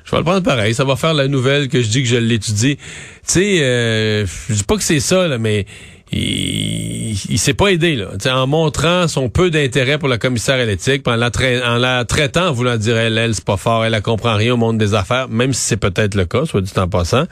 Je 0.04 0.10
vais 0.10 0.18
le 0.18 0.24
prendre 0.24 0.42
pareil. 0.42 0.74
Ça 0.74 0.84
va 0.84 0.96
faire 0.96 1.14
la 1.14 1.28
nouvelle 1.28 1.68
que 1.68 1.80
je 1.80 1.88
dis 1.88 2.02
que 2.02 2.08
je 2.08 2.16
l'étudie. 2.16 2.76
Tu 2.76 2.82
sais, 3.24 3.58
euh, 3.62 4.26
je 4.48 4.54
dis 4.54 4.64
pas 4.64 4.76
que 4.76 4.82
c'est 4.82 5.00
ça, 5.00 5.26
là, 5.28 5.38
mais 5.38 5.66
il, 6.12 7.16
il 7.30 7.38
s'est 7.38 7.54
pas 7.54 7.68
aidé 7.68 7.96
là. 7.96 8.08
T'sais, 8.18 8.30
en 8.30 8.46
montrant 8.46 9.08
son 9.08 9.28
peu 9.28 9.50
d'intérêt 9.50 9.98
pour 9.98 10.08
la 10.08 10.18
commissaire 10.18 10.56
à 10.56 10.64
l'éthique, 10.64 11.06
en 11.08 11.16
la, 11.16 11.30
en 11.66 11.78
la 11.78 12.04
traitant, 12.04 12.48
en 12.48 12.52
voulant 12.52 12.76
dire 12.76 12.96
elle, 12.96 13.18
elle 13.18 13.34
c'est 13.34 13.44
pas 13.44 13.56
fort, 13.56 13.84
elle, 13.84 13.94
elle 13.94 14.02
comprend 14.02 14.36
rien 14.36 14.54
au 14.54 14.56
monde 14.56 14.78
des 14.78 14.94
affaires, 14.94 15.28
même 15.28 15.52
si 15.52 15.62
c'est 15.62 15.76
peut-être 15.76 16.14
le 16.14 16.26
cas, 16.26 16.44
soit 16.44 16.60
dit 16.60 16.72
en 16.76 16.88
passant. 16.88 17.24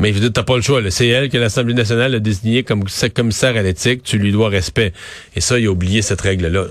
Mais 0.00 0.08
je 0.08 0.14
veux 0.14 0.20
dire, 0.20 0.32
t'as 0.32 0.42
pas 0.42 0.56
le 0.56 0.62
choix. 0.62 0.82
C'est 0.90 1.08
elle 1.08 1.28
que 1.28 1.38
l'Assemblée 1.38 1.74
nationale 1.74 2.14
a 2.14 2.18
désignée 2.18 2.62
comme 2.62 2.88
sa 2.88 3.08
commissaire 3.08 3.56
à 3.56 3.62
l'éthique. 3.62 4.02
Tu 4.02 4.18
lui 4.18 4.32
dois 4.32 4.48
respect. 4.48 4.92
Et 5.34 5.40
ça, 5.40 5.58
il 5.58 5.66
a 5.66 5.70
oublié 5.70 6.02
cette 6.02 6.20
règle-là. 6.20 6.62
là. 6.62 6.66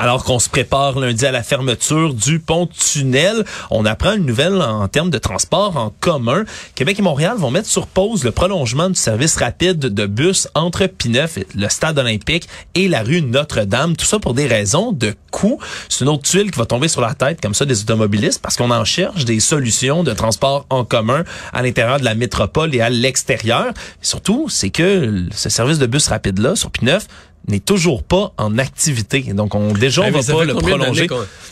Alors 0.00 0.22
qu'on 0.22 0.38
se 0.38 0.48
prépare 0.48 0.96
lundi 1.00 1.26
à 1.26 1.32
la 1.32 1.42
fermeture 1.42 2.14
du 2.14 2.38
pont-tunnel, 2.38 3.44
on 3.72 3.84
apprend 3.84 4.12
une 4.12 4.26
nouvelle 4.26 4.62
en 4.62 4.86
termes 4.86 5.10
de 5.10 5.18
transport 5.18 5.76
en 5.76 5.92
commun. 5.98 6.44
Québec 6.76 7.00
et 7.00 7.02
Montréal 7.02 7.34
vont 7.36 7.50
mettre 7.50 7.68
sur 7.68 7.88
pause 7.88 8.22
le 8.22 8.30
prolongement 8.30 8.88
du 8.88 8.94
service 8.94 9.36
rapide 9.36 9.80
de 9.80 10.06
bus 10.06 10.46
entre 10.54 10.86
Pineuf, 10.86 11.40
le 11.52 11.68
stade 11.68 11.98
olympique 11.98 12.48
et 12.76 12.86
la 12.86 13.02
rue 13.02 13.22
Notre-Dame. 13.22 13.96
Tout 13.96 14.06
ça 14.06 14.20
pour 14.20 14.34
des 14.34 14.46
raisons 14.46 14.92
de 14.92 15.16
coût. 15.32 15.58
C'est 15.88 16.04
une 16.04 16.10
autre 16.10 16.22
tuile 16.22 16.52
qui 16.52 16.60
va 16.60 16.66
tomber 16.66 16.86
sur 16.86 17.00
la 17.00 17.14
tête 17.14 17.40
comme 17.40 17.54
ça 17.54 17.64
des 17.64 17.80
automobilistes 17.80 18.40
parce 18.40 18.56
qu'on 18.56 18.70
en 18.70 18.84
cherche 18.84 19.24
des 19.24 19.40
solutions 19.40 20.04
de 20.04 20.12
transport 20.12 20.64
en 20.70 20.84
commun 20.84 21.24
à 21.52 21.62
l'intérieur 21.62 21.98
de 21.98 22.04
la 22.04 22.14
métropole 22.14 22.72
et 22.72 22.80
à 22.80 22.88
l'extérieur. 22.88 23.72
Surtout, 24.00 24.48
c'est 24.48 24.70
que 24.70 25.24
ce 25.32 25.48
service 25.48 25.78
de 25.80 25.86
bus 25.86 26.06
rapide-là 26.06 26.54
sur 26.54 26.70
Pineuf 26.70 27.08
n'est 27.46 27.60
toujours 27.60 28.02
pas 28.02 28.32
en 28.36 28.58
activité. 28.58 29.20
Donc, 29.34 29.54
on, 29.54 29.72
déjà, 29.72 30.02
on 30.02 30.04
Hey, 30.06 30.10
mais 30.12 30.18
va 30.18 30.22
ça 30.22 30.32
pas 30.32 30.38
fait 30.40 30.46
le 30.46 30.54
prolonger. 30.54 31.06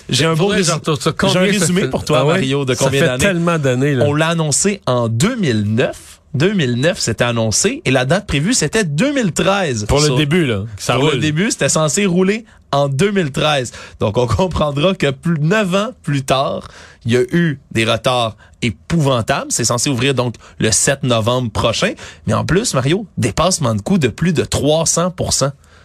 J'ai 0.08 0.24
un 0.24 0.34
beau 0.34 0.46
résumé. 0.48 0.78
ça. 1.00 1.10
Un 1.22 1.28
ça 1.28 1.40
résumé 1.40 1.82
fait- 1.82 1.88
pour 1.90 2.04
toi, 2.04 2.18
Ah 2.20 2.24
ouais? 2.26 2.32
Mario, 2.34 2.64
de 2.64 2.74
Ça 2.74 2.84
combien 2.84 3.00
fait 3.00 3.06
d'années? 3.06 3.24
tellement 3.24 3.58
d'années. 3.58 3.96
On 4.02 4.14
l'a 4.14 4.28
annoncé 4.28 4.80
en 4.86 5.08
2009. 5.08 6.20
2009, 6.34 6.98
c'était 7.00 7.24
annoncé. 7.24 7.80
Et 7.86 7.90
la 7.90 8.04
date 8.04 8.26
prévue, 8.26 8.52
c'était 8.52 8.84
2013. 8.84 9.86
Pour 9.86 10.00
le 10.00 10.06
Sur- 10.06 10.16
début, 10.16 10.44
là. 10.44 10.64
Ça 10.76 10.96
pour 10.96 11.10
le 11.10 11.16
début, 11.16 11.50
c'était 11.50 11.70
censé 11.70 12.04
rouler 12.04 12.44
en 12.72 12.88
2013. 12.90 13.72
Donc, 14.00 14.18
on 14.18 14.26
comprendra 14.26 14.94
que 14.94 15.10
plus 15.12 15.38
neuf 15.40 15.74
ans 15.74 15.92
plus 16.02 16.24
tard, 16.24 16.68
il 17.06 17.12
y 17.12 17.16
a 17.16 17.22
eu 17.32 17.58
des 17.72 17.86
retards 17.86 18.36
épouvantables. 18.60 19.46
C'est 19.50 19.64
censé 19.64 19.88
ouvrir 19.88 20.12
donc 20.12 20.34
le 20.58 20.70
7 20.70 21.04
novembre 21.04 21.50
prochain. 21.50 21.92
Mais 22.26 22.34
en 22.34 22.44
plus, 22.44 22.74
Mario, 22.74 23.06
dépassement 23.16 23.74
de 23.74 23.80
coût 23.80 23.96
de 23.98 24.08
plus 24.08 24.34
de 24.34 24.44
300 24.44 25.14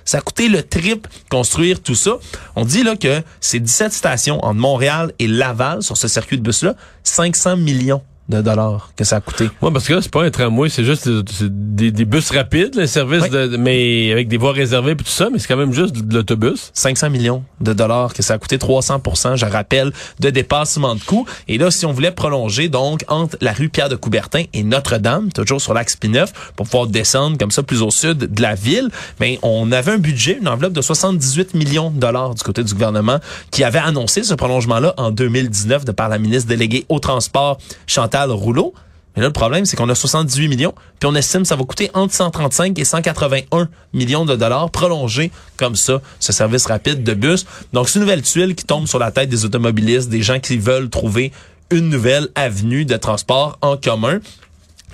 ça 0.06 0.19
a 0.19 0.21
coûté 0.21 0.50
le 0.50 0.63
triple 0.63 1.09
construire 1.30 1.81
tout 1.81 1.96
ça. 1.96 2.17
On 2.55 2.65
dit 2.65 2.84
là 2.84 2.96
que 2.96 3.22
c'est 3.39 3.60
17 3.60 3.91
stations 3.93 4.43
entre 4.43 4.60
Montréal 4.60 5.13
et 5.20 5.27
Laval 5.27 5.81
sur 5.84 5.98
ce 5.98 6.08
circuit 6.08 6.38
de 6.38 6.43
bus-là, 6.43 6.75
500 7.03 7.58
millions 7.58 8.01
de 8.31 8.41
dollars 8.41 8.89
que 8.95 9.03
ça 9.03 9.17
a 9.17 9.21
coûté. 9.21 9.50
Ouais, 9.61 9.69
parce 9.71 9.85
que 9.88 9.93
là, 9.93 10.01
c'est 10.01 10.11
pas 10.11 10.23
un 10.23 10.31
tramway, 10.31 10.69
c'est 10.69 10.83
juste 10.83 11.07
des, 11.07 11.91
des 11.91 12.05
bus 12.05 12.31
rapides, 12.31 12.75
le 12.75 12.88
service 12.88 13.29
de, 13.29 13.47
de- 13.47 13.57
mais 13.57 14.11
avec 14.11 14.27
des 14.27 14.38
voies 14.38 14.53
réservées 14.53 14.93
et 14.93 14.95
tout 14.95 15.05
ça, 15.05 15.29
mais 15.31 15.38
c'est 15.39 15.47
quand 15.47 15.57
même 15.57 15.73
juste 15.73 15.95
de 15.95 16.15
l'autobus. 16.15 16.71
500 16.73 17.09
millions 17.09 17.43
de 17.59 17.73
dollars 17.73 18.13
que 18.13 18.23
ça 18.23 18.33
a 18.35 18.38
coûté 18.38 18.57
300% 18.57 19.35
je 19.35 19.45
rappelle, 19.45 19.91
de 20.19 20.29
dépassement 20.29 20.95
de 20.95 21.01
coûts. 21.01 21.25
Et 21.47 21.57
là, 21.57 21.69
si 21.71 21.85
on 21.85 21.91
voulait 21.91 22.11
prolonger 22.11 22.69
donc 22.69 23.03
entre 23.07 23.38
la 23.41 23.53
rue 23.53 23.69
Pierre 23.69 23.89
de 23.89 23.95
Coubertin 23.95 24.43
et 24.53 24.63
Notre-Dame, 24.63 25.31
toujours 25.31 25.61
sur 25.61 25.73
l'axe 25.73 25.95
P9, 26.01 26.27
pour 26.55 26.65
pouvoir 26.67 26.88
descendre 26.88 27.38
comme 27.38 27.51
ça 27.51 27.63
plus 27.63 27.81
au 27.81 27.91
sud 27.91 28.17
de 28.33 28.41
la 28.41 28.55
ville, 28.55 28.89
mais 29.19 29.39
on 29.43 29.71
avait 29.71 29.91
un 29.91 29.97
budget, 29.97 30.38
une 30.39 30.47
enveloppe 30.47 30.73
de 30.73 30.81
78 30.81 31.53
millions 31.53 31.89
de 31.91 32.00
dollars 32.00 32.33
du 32.35 32.43
côté 32.43 32.63
du 32.63 32.73
gouvernement 32.73 33.19
qui 33.51 33.63
avait 33.63 33.79
annoncé 33.79 34.23
ce 34.23 34.33
prolongement-là 34.33 34.93
en 34.97 35.11
2019 35.11 35.85
de 35.85 35.91
par 35.91 36.07
la 36.09 36.17
ministre 36.17 36.47
déléguée 36.47 36.85
au 36.89 37.00
transport 37.00 37.57
Chantal 37.88 38.20
Rouleau. 38.29 38.73
Mais 39.15 39.21
là, 39.21 39.27
le 39.27 39.33
problème, 39.33 39.65
c'est 39.65 39.75
qu'on 39.75 39.89
a 39.89 39.95
78 39.95 40.47
millions, 40.47 40.73
puis 40.99 41.09
on 41.11 41.15
estime 41.15 41.41
que 41.41 41.47
ça 41.49 41.57
va 41.57 41.63
coûter 41.65 41.91
entre 41.93 42.13
135 42.13 42.79
et 42.79 42.85
181 42.85 43.67
millions 43.91 44.23
de 44.23 44.37
dollars 44.37 44.69
prolongés 44.69 45.31
comme 45.57 45.75
ça, 45.75 45.99
ce 46.21 46.31
service 46.31 46.65
rapide 46.65 47.03
de 47.03 47.13
bus. 47.13 47.45
Donc, 47.73 47.89
c'est 47.89 47.95
une 47.99 48.05
nouvelle 48.05 48.21
tuile 48.21 48.55
qui 48.55 48.63
tombe 48.63 48.87
sur 48.87 48.99
la 48.99 49.11
tête 49.11 49.27
des 49.27 49.43
automobilistes, 49.43 50.07
des 50.07 50.21
gens 50.21 50.39
qui 50.39 50.57
veulent 50.57 50.89
trouver 50.89 51.33
une 51.71 51.89
nouvelle 51.89 52.29
avenue 52.35 52.85
de 52.85 52.95
transport 52.95 53.57
en 53.61 53.75
commun. 53.75 54.19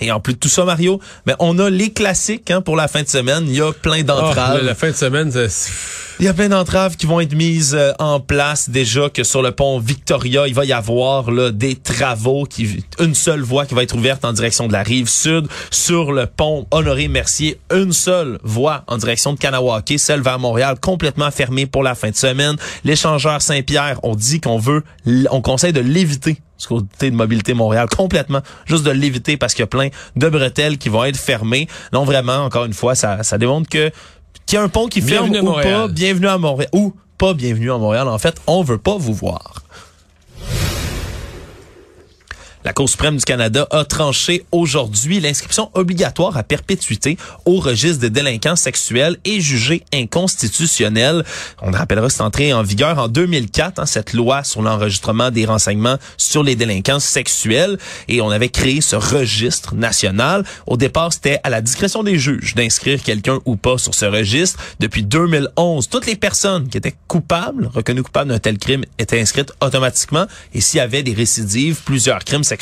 Et 0.02 0.12
en 0.12 0.20
plus 0.20 0.34
de 0.34 0.40
tout 0.40 0.50
ça, 0.50 0.64
Mario, 0.66 1.00
mais 1.28 1.34
on 1.40 1.58
a 1.60 1.70
les 1.70 1.92
classiques 1.92 2.50
hein, 2.50 2.62
pour 2.62 2.76
la 2.76 2.88
fin 2.88 3.04
de 3.04 3.08
semaine. 3.08 3.46
Il 3.48 3.56
y 3.56 3.62
a 3.62 3.72
plein 3.72 4.02
d'entraves. 4.04 4.58
Ah, 4.62 4.64
la 4.64 4.76
fin 4.76 4.90
de 4.90 4.96
semaine, 4.96 5.32
c'est- 5.32 5.72
Il 6.20 6.26
y 6.26 6.30
a 6.30 6.34
plein 6.34 6.50
d'entraves 6.50 6.96
qui 6.96 7.06
vont 7.06 7.20
être 7.20 7.36
mises 7.36 7.76
euh, 7.76 7.94
en 8.00 8.20
place 8.20 8.72
déjà 8.72 9.08
que 9.08 9.24
sur 9.24 9.44
le 9.44 9.52
pont 9.52 9.78
Victoria, 9.78 10.48
il 10.48 10.56
va 10.56 10.66
y 10.66 10.74
avoir 10.74 11.30
là 11.30 11.52
des 11.52 11.76
travaux 11.76 12.46
qui 12.46 12.84
une 13.00 13.14
seule 13.14 13.42
voie 13.42 13.68
qui 13.68 13.76
va 13.76 13.84
être 13.84 13.96
ouverte 13.96 14.26
en 14.26 14.34
direction 14.34 14.68
de 14.68 14.74
la 14.74 14.82
rive 14.82 15.10
sud, 15.10 15.48
sur 15.70 16.12
le 16.12 16.26
pont 16.26 16.66
Honoré 16.72 17.08
Mercier, 17.08 17.60
une 17.72 17.94
seule 17.94 18.40
voie 18.42 18.84
en 18.88 18.98
direction 18.98 19.34
de 19.34 19.38
Kanawake, 19.38 19.94
celle 20.00 20.22
vers 20.22 20.40
Montréal 20.40 20.80
complètement 20.82 21.30
fermée 21.30 21.68
pour 21.68 21.84
la 21.84 21.94
fin 21.94 22.10
de 22.10 22.16
semaine. 22.16 22.56
L'échangeur 22.84 23.40
Saint-Pierre, 23.40 24.00
on 24.02 24.16
dit 24.16 24.42
qu'on 24.42 24.58
veut 24.58 24.84
on 25.30 25.42
conseille 25.42 25.74
de 25.74 25.82
l'éviter 25.82 26.42
du 26.60 26.68
côté 26.68 27.12
de 27.12 27.16
Mobilité 27.16 27.54
Montréal 27.54 27.88
complètement, 27.96 28.42
juste 28.66 28.84
de 28.84 28.92
l'éviter 28.92 29.38
parce 29.38 29.54
qu'il 29.54 29.62
y 29.62 29.64
a 29.64 29.68
plein 29.68 29.90
de 30.16 30.30
bretelles 30.30 30.80
qui 30.80 30.90
vont 30.90 31.04
être 31.04 31.18
fermées. 31.18 31.68
Non, 31.94 32.04
vraiment, 32.04 32.38
encore 32.38 32.66
une 32.66 32.74
fois, 32.74 32.96
ça, 32.96 33.22
ça 33.24 33.38
démontre 33.38 33.70
que 33.70 33.92
qu'il 34.48 34.58
y 34.58 34.60
a 34.60 34.64
un 34.64 34.70
pont 34.70 34.88
qui 34.88 35.02
ferme 35.02 35.30
ou 35.30 35.44
Montréal. 35.44 35.82
pas, 35.82 35.88
bienvenue 35.90 36.28
à 36.28 36.38
Montréal. 36.38 36.70
Ou 36.74 36.94
pas 37.18 37.34
bienvenue 37.34 37.72
à 37.72 37.78
Montréal. 37.78 38.08
En 38.08 38.18
fait, 38.18 38.42
on 38.48 38.64
veut 38.64 38.78
pas 38.78 38.98
vous 38.98 39.14
voir. 39.14 39.62
La 42.64 42.74
Cour 42.74 42.90
suprême 42.90 43.18
du 43.18 43.24
Canada 43.24 43.68
a 43.72 43.86
tranché 43.86 44.44
aujourd'hui 44.52 45.20
l'inscription 45.20 45.70
obligatoire 45.76 46.36
à 46.38 46.44
perpétuité 46.44 47.18
au 47.46 47.60
registre 47.60 48.02
des 48.02 48.10
délinquants 48.10 48.56
sexuels 48.56 49.18
et 49.26 49.40
jugée 49.40 49.84
inconstitutionnelle. 49.94 51.24
On 51.62 51.72
rappellera 51.72 52.08
que 52.08 52.14
c'est 52.14 52.24
entré 52.24 52.54
en 52.54 52.64
vigueur 52.64 52.98
en 52.98 53.08
2004, 53.08 53.80
hein, 53.80 53.86
cette 53.86 54.14
loi 54.14 54.44
sur 54.44 54.64
l'enregistrement 54.64 55.30
des 55.30 55.46
renseignements 55.46 55.98
sur 56.18 56.44
les 56.44 56.56
délinquants 56.56 57.00
sexuels. 57.00 57.78
Et 58.08 58.22
on 58.22 58.32
avait 58.32 58.50
créé 58.50 58.82
ce 58.82 58.96
registre 58.96 59.76
national. 59.76 60.44
Au 60.66 60.78
départ, 60.78 61.14
c'était 61.14 61.40
à 61.44 61.50
la 61.50 61.62
discrétion 61.62 62.04
des 62.04 62.18
juges 62.18 62.56
d'inscrire 62.56 63.02
quelqu'un 63.02 63.40
ou 63.46 63.56
pas 63.56 63.78
sur 63.78 63.94
ce 63.94 64.06
registre. 64.06 64.60
Depuis 64.80 65.04
2011, 65.04 65.90
toutes 65.90 66.08
les 66.08 66.16
personnes 66.16 66.68
qui 66.70 66.78
étaient 66.78 66.96
coupables, 67.08 67.70
reconnues 67.72 68.04
coupables 68.04 68.32
d'un 68.32 68.40
tel 68.40 68.58
crime, 68.58 68.84
étaient 68.98 69.22
inscrites 69.22 69.54
automatiquement. 69.62 70.26
Et 70.54 70.60
s'il 70.60 70.80
y 70.80 70.82
avait 70.82 71.04
des 71.04 71.14
récidives, 71.14 71.82
plusieurs 71.86 72.26
crimes 72.26 72.44
sexuels, 72.44 72.57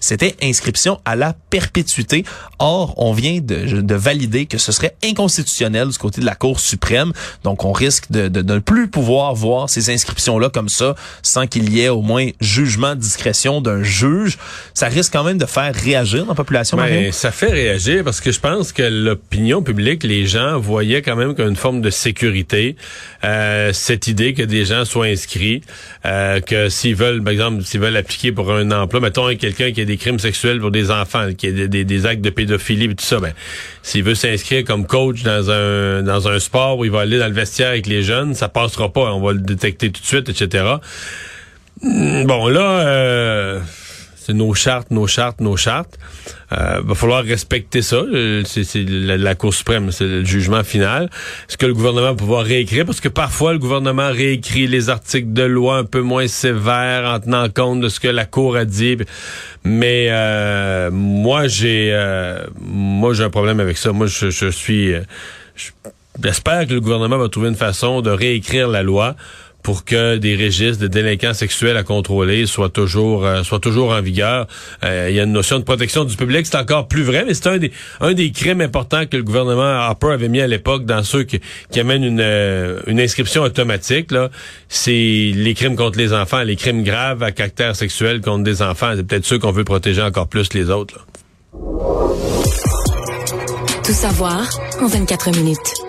c'était 0.00 0.36
inscription 0.42 1.00
à 1.04 1.16
la 1.16 1.34
perpétuité. 1.50 2.24
Or, 2.58 2.94
on 2.96 3.12
vient 3.12 3.40
de, 3.40 3.80
de, 3.80 3.94
valider 3.94 4.46
que 4.46 4.58
ce 4.58 4.72
serait 4.72 4.94
inconstitutionnel 5.04 5.88
du 5.88 5.98
côté 5.98 6.20
de 6.20 6.26
la 6.26 6.34
Cour 6.34 6.60
suprême. 6.60 7.12
Donc, 7.44 7.64
on 7.64 7.72
risque 7.72 8.10
de, 8.10 8.28
de, 8.28 8.42
de 8.42 8.54
ne 8.54 8.58
plus 8.58 8.88
pouvoir 8.88 9.34
voir 9.34 9.68
ces 9.68 9.90
inscriptions-là 9.90 10.50
comme 10.50 10.68
ça 10.68 10.94
sans 11.22 11.46
qu'il 11.46 11.72
y 11.72 11.80
ait 11.80 11.88
au 11.88 12.02
moins 12.02 12.28
jugement, 12.40 12.94
discrétion 12.94 13.60
d'un 13.60 13.82
juge. 13.82 14.38
Ça 14.74 14.86
risque 14.88 15.12
quand 15.12 15.24
même 15.24 15.38
de 15.38 15.46
faire 15.46 15.74
réagir 15.74 16.26
la 16.26 16.34
population. 16.34 16.76
Mais 16.76 17.12
ça 17.12 17.30
fait 17.30 17.52
réagir 17.52 18.04
parce 18.04 18.20
que 18.20 18.32
je 18.32 18.40
pense 18.40 18.72
que 18.72 18.82
l'opinion 18.82 19.62
publique, 19.62 20.02
les 20.04 20.26
gens 20.26 20.58
voyaient 20.58 21.02
quand 21.02 21.16
même 21.16 21.34
comme 21.34 21.48
une 21.48 21.56
forme 21.56 21.80
de 21.80 21.90
sécurité 21.90 22.76
euh, 23.24 23.72
cette 23.72 24.06
idée 24.06 24.34
que 24.34 24.42
des 24.42 24.64
gens 24.64 24.84
soient 24.84 25.06
inscrits, 25.06 25.62
euh, 26.04 26.40
que 26.40 26.68
s'ils 26.68 26.96
veulent, 26.96 27.22
par 27.22 27.32
exemple, 27.32 27.62
s'ils 27.62 27.80
veulent 27.80 27.96
appliquer 27.96 28.32
pour 28.32 28.52
un 28.52 28.70
emploi, 28.70 29.00
mettons 29.00 29.21
quelqu'un 29.38 29.72
qui 29.72 29.80
a 29.80 29.84
des 29.84 29.96
crimes 29.96 30.18
sexuels 30.18 30.60
pour 30.60 30.70
des 30.70 30.90
enfants, 30.90 31.28
qui 31.36 31.48
a 31.48 31.66
des, 31.66 32.06
actes 32.06 32.22
de 32.22 32.30
pédophilie 32.30 32.84
et 32.84 32.94
tout 32.94 33.04
ça, 33.04 33.20
ben, 33.20 33.32
s'il 33.82 34.02
veut 34.02 34.14
s'inscrire 34.14 34.64
comme 34.64 34.86
coach 34.86 35.22
dans 35.22 35.50
un 35.50 36.02
dans 36.02 36.28
un 36.28 36.38
sport 36.38 36.78
où 36.78 36.84
il 36.84 36.90
va 36.90 37.00
aller 37.00 37.18
dans 37.18 37.28
le 37.28 37.34
vestiaire 37.34 37.70
avec 37.70 37.86
les 37.86 38.02
jeunes, 38.02 38.34
ça 38.34 38.48
passera 38.48 38.92
pas. 38.92 39.12
On 39.12 39.20
va 39.20 39.32
le 39.32 39.40
détecter 39.40 39.90
tout 39.90 40.00
de 40.00 40.06
suite, 40.06 40.28
etc. 40.28 40.64
Bon, 41.82 42.48
là, 42.48 42.86
euh, 42.86 43.60
c'est 44.24 44.34
nos 44.34 44.54
chartes, 44.54 44.90
nos 44.90 45.06
chartes, 45.06 45.40
nos 45.40 45.56
chartes. 45.56 45.98
Euh, 46.52 46.80
va 46.84 46.94
falloir 46.94 47.24
respecter 47.24 47.82
ça. 47.82 48.02
C'est 48.44 48.74
la, 48.76 49.16
la, 49.16 49.34
Cour 49.34 49.52
suprême, 49.52 49.90
c'est 49.90 50.06
le 50.06 50.24
jugement 50.24 50.62
final. 50.62 51.10
Est-ce 51.48 51.56
que 51.56 51.66
le 51.66 51.74
gouvernement 51.74 52.08
va 52.08 52.14
pouvoir 52.14 52.44
réécrire? 52.44 52.84
Parce 52.84 53.00
que 53.00 53.08
parfois, 53.08 53.52
le 53.52 53.58
gouvernement 53.58 54.10
réécrit 54.10 54.66
les 54.66 54.90
articles 54.90 55.32
de 55.32 55.42
loi 55.42 55.78
un 55.78 55.84
peu 55.84 56.02
moins 56.02 56.28
sévères 56.28 57.10
en 57.10 57.20
tenant 57.20 57.48
compte 57.48 57.80
de 57.80 57.88
ce 57.88 57.98
que 57.98 58.08
la 58.08 58.24
Cour 58.24 58.56
a 58.56 58.64
dit. 58.64 58.98
Mais 59.64 60.06
euh, 60.10 60.90
moi, 60.92 61.48
j'ai 61.48 61.90
euh, 61.92 62.44
moi 62.60 63.14
j'ai 63.14 63.24
un 63.24 63.30
problème 63.30 63.60
avec 63.60 63.76
ça. 63.76 63.92
Moi, 63.92 64.06
je, 64.06 64.30
je 64.30 64.48
suis... 64.48 64.92
J'espère 66.22 66.66
que 66.66 66.74
le 66.74 66.80
gouvernement 66.80 67.16
va 67.16 67.28
trouver 67.28 67.48
une 67.48 67.56
façon 67.56 68.02
de 68.02 68.10
réécrire 68.10 68.68
la 68.68 68.82
loi 68.82 69.16
pour 69.62 69.84
que 69.84 70.16
des 70.16 70.36
registres 70.36 70.82
de 70.82 70.88
délinquants 70.88 71.34
sexuels 71.34 71.76
à 71.76 71.82
contrôler 71.82 72.46
soient 72.46 72.68
toujours 72.68 73.24
euh, 73.24 73.42
soient 73.42 73.60
toujours 73.60 73.90
en 73.90 74.02
vigueur. 74.02 74.46
Euh, 74.84 75.08
il 75.10 75.16
y 75.16 75.20
a 75.20 75.24
une 75.24 75.32
notion 75.32 75.58
de 75.58 75.64
protection 75.64 76.04
du 76.04 76.16
public, 76.16 76.46
c'est 76.46 76.56
encore 76.56 76.88
plus 76.88 77.02
vrai, 77.02 77.24
mais 77.26 77.34
c'est 77.34 77.48
un 77.48 77.58
des 77.58 77.72
un 78.00 78.12
des 78.12 78.32
crimes 78.32 78.60
importants 78.60 79.06
que 79.06 79.16
le 79.16 79.22
gouvernement 79.22 79.62
Harper 79.62 80.12
avait 80.12 80.28
mis 80.28 80.40
à 80.40 80.46
l'époque 80.46 80.84
dans 80.84 81.02
ceux 81.02 81.24
qui, 81.24 81.40
qui 81.70 81.80
amènent 81.80 82.04
une, 82.04 82.20
euh, 82.20 82.80
une 82.86 83.00
inscription 83.00 83.42
automatique. 83.42 84.10
Là, 84.10 84.30
c'est 84.68 84.90
les 84.92 85.54
crimes 85.54 85.76
contre 85.76 85.98
les 85.98 86.12
enfants, 86.12 86.42
les 86.42 86.56
crimes 86.56 86.82
graves 86.82 87.22
à 87.22 87.32
caractère 87.32 87.76
sexuel 87.76 88.20
contre 88.20 88.44
des 88.44 88.62
enfants. 88.62 88.92
C'est 88.96 89.06
peut-être 89.06 89.24
ceux 89.24 89.38
qu'on 89.38 89.52
veut 89.52 89.64
protéger 89.64 90.02
encore 90.02 90.28
plus 90.28 90.52
les 90.54 90.70
autres. 90.70 90.94
Là. 90.96 91.02
Tout 93.84 93.92
savoir 93.92 94.48
en 94.80 94.86
24 94.86 95.30
minutes. 95.36 95.81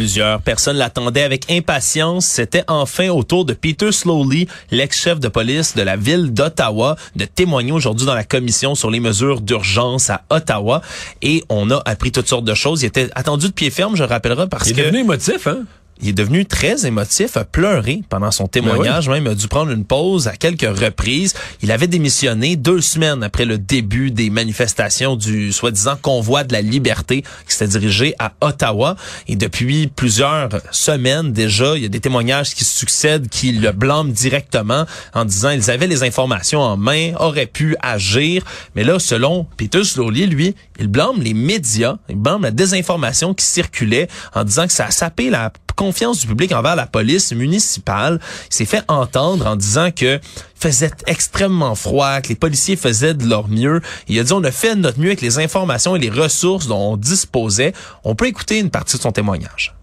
Plusieurs 0.00 0.40
personnes 0.40 0.78
l'attendaient 0.78 1.24
avec 1.24 1.50
impatience. 1.50 2.24
C'était 2.24 2.64
enfin 2.68 3.10
au 3.10 3.22
tour 3.22 3.44
de 3.44 3.52
Peter 3.52 3.92
Slowly, 3.92 4.48
l'ex-chef 4.70 5.20
de 5.20 5.28
police 5.28 5.76
de 5.76 5.82
la 5.82 5.98
ville 5.98 6.32
d'Ottawa, 6.32 6.96
de 7.16 7.26
témoigner 7.26 7.72
aujourd'hui 7.72 8.06
dans 8.06 8.14
la 8.14 8.24
commission 8.24 8.74
sur 8.74 8.90
les 8.90 8.98
mesures 8.98 9.42
d'urgence 9.42 10.08
à 10.08 10.22
Ottawa. 10.30 10.80
Et 11.20 11.44
on 11.50 11.70
a 11.70 11.82
appris 11.84 12.12
toutes 12.12 12.28
sortes 12.28 12.46
de 12.46 12.54
choses. 12.54 12.82
Il 12.82 12.86
était 12.86 13.10
attendu 13.14 13.48
de 13.48 13.52
pied 13.52 13.68
ferme, 13.68 13.94
je 13.94 14.02
rappellerai, 14.02 14.48
parce 14.48 14.70
Il 14.70 14.74
que... 14.74 14.80
est 14.80 14.84
devenu 14.84 15.00
émotif, 15.00 15.46
hein? 15.46 15.64
Il 16.02 16.08
est 16.08 16.12
devenu 16.12 16.46
très 16.46 16.86
émotif, 16.86 17.36
a 17.36 17.44
pleuré 17.44 18.02
pendant 18.08 18.30
son 18.30 18.46
témoignage, 18.46 19.06
Ben 19.06 19.12
oui. 19.12 19.20
même 19.20 19.32
a 19.32 19.34
dû 19.34 19.48
prendre 19.48 19.70
une 19.70 19.84
pause 19.84 20.28
à 20.28 20.36
quelques 20.36 20.62
reprises. 20.78 21.34
Il 21.62 21.70
avait 21.72 21.86
démissionné 21.86 22.56
deux 22.56 22.80
semaines 22.80 23.22
après 23.22 23.44
le 23.44 23.58
début 23.58 24.10
des 24.10 24.30
manifestations 24.30 25.16
du 25.16 25.52
soi-disant 25.52 25.96
convoi 26.00 26.44
de 26.44 26.52
la 26.52 26.62
liberté 26.62 27.22
qui 27.46 27.54
s'était 27.54 27.78
dirigé 27.78 28.14
à 28.18 28.32
Ottawa. 28.40 28.96
Et 29.28 29.36
depuis 29.36 29.88
plusieurs 29.88 30.48
semaines 30.70 31.32
déjà, 31.32 31.76
il 31.76 31.82
y 31.82 31.86
a 31.86 31.88
des 31.88 32.00
témoignages 32.00 32.54
qui 32.54 32.64
succèdent 32.64 33.28
qui 33.28 33.52
le 33.52 33.72
blâment 33.72 34.10
directement 34.10 34.86
en 35.14 35.24
disant 35.24 35.50
ils 35.50 35.70
avaient 35.70 35.86
les 35.86 36.02
informations 36.02 36.60
en 36.60 36.76
main, 36.76 37.12
auraient 37.18 37.46
pu 37.46 37.76
agir. 37.82 38.42
Mais 38.74 38.84
là, 38.84 38.98
selon 38.98 39.46
Peter 39.56 39.84
Slowly, 39.84 40.26
lui, 40.26 40.54
il 40.78 40.88
blâme 40.88 41.20
les 41.20 41.34
médias, 41.34 41.96
il 42.08 42.16
blâme 42.16 42.42
la 42.42 42.50
désinformation 42.50 43.34
qui 43.34 43.44
circulait 43.44 44.08
en 44.34 44.44
disant 44.44 44.66
que 44.66 44.72
ça 44.72 44.86
a 44.86 44.90
sapé 44.90 45.30
la 45.30 45.52
confiance 45.80 46.20
du 46.20 46.26
public 46.26 46.52
envers 46.52 46.76
la 46.76 46.84
police 46.84 47.32
municipale. 47.32 48.20
Il 48.50 48.54
s'est 48.54 48.66
fait 48.66 48.84
entendre 48.86 49.46
en 49.46 49.56
disant 49.56 49.90
que 49.90 50.20
faisait 50.54 50.90
extrêmement 51.06 51.74
froid, 51.74 52.20
que 52.20 52.28
les 52.28 52.34
policiers 52.34 52.76
faisaient 52.76 53.14
de 53.14 53.26
leur 53.26 53.48
mieux. 53.48 53.80
Il 54.06 54.18
a 54.18 54.22
dit 54.22 54.32
on 54.34 54.44
a 54.44 54.50
fait 54.50 54.76
de 54.76 54.82
notre 54.82 55.00
mieux 55.00 55.06
avec 55.06 55.22
les 55.22 55.38
informations 55.38 55.96
et 55.96 55.98
les 55.98 56.10
ressources 56.10 56.66
dont 56.66 56.92
on 56.92 56.96
disposait. 56.98 57.72
On 58.04 58.14
peut 58.14 58.26
écouter 58.26 58.58
une 58.58 58.68
partie 58.68 58.98
de 58.98 59.02
son 59.02 59.10
témoignage. 59.10 59.74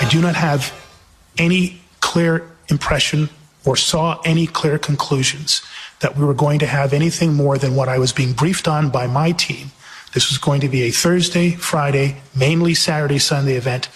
I 0.00 0.06
do 0.10 0.22
not 0.22 0.36
have 0.36 0.72
any 1.38 1.74
clear 2.00 2.44
impression 2.70 3.28
or 3.66 3.76
saw 3.76 4.22
any 4.24 4.46
clear 4.46 4.78
conclusions 4.78 5.60
that 6.00 6.16
we 6.16 6.24
were 6.24 6.34
going 6.34 6.60
to 6.60 6.66
have 6.66 6.94
anything 6.94 7.34
more 7.34 7.58
than 7.58 7.76
what 7.76 7.90
I 7.94 7.98
was 7.98 8.14
being 8.14 8.32
briefed 8.32 8.66
on 8.66 8.88
by 8.88 9.06
my 9.06 9.32
team. 9.32 9.70
This 10.14 10.30
was 10.30 10.38
going 10.38 10.62
to 10.62 10.68
be 10.68 10.88
a 10.88 10.90
Thursday, 10.90 11.50
Friday, 11.50 12.16
mainly 12.34 12.72
Saturday, 12.72 13.18
Sunday 13.18 13.56
event. 13.56 13.90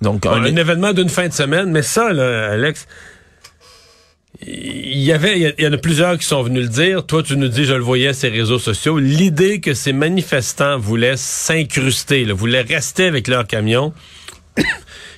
Donc, 0.00 0.26
un, 0.26 0.32
un 0.32 0.56
événement 0.56 0.92
d'une 0.92 1.08
fin 1.08 1.28
de 1.28 1.32
semaine, 1.32 1.70
mais 1.70 1.82
ça, 1.82 2.12
là, 2.12 2.50
Alex, 2.52 2.86
il 4.46 4.98
y 4.98 5.12
avait, 5.12 5.54
il 5.56 5.64
y, 5.64 5.66
en 5.66 5.72
a 5.72 5.78
plusieurs 5.78 6.18
qui 6.18 6.26
sont 6.26 6.42
venus 6.42 6.64
le 6.64 6.68
dire. 6.68 7.06
Toi, 7.06 7.22
tu 7.22 7.36
nous 7.36 7.48
dis, 7.48 7.64
je 7.64 7.74
le 7.74 7.82
voyais 7.82 8.10
les 8.22 8.28
réseaux 8.28 8.58
sociaux. 8.58 8.98
L'idée 8.98 9.60
que 9.60 9.74
ces 9.74 9.92
manifestants 9.92 10.76
voulaient 10.76 11.16
s'incruster, 11.16 12.24
voulaient 12.32 12.62
rester 12.62 13.06
avec 13.06 13.28
leur 13.28 13.46
camion. 13.46 13.92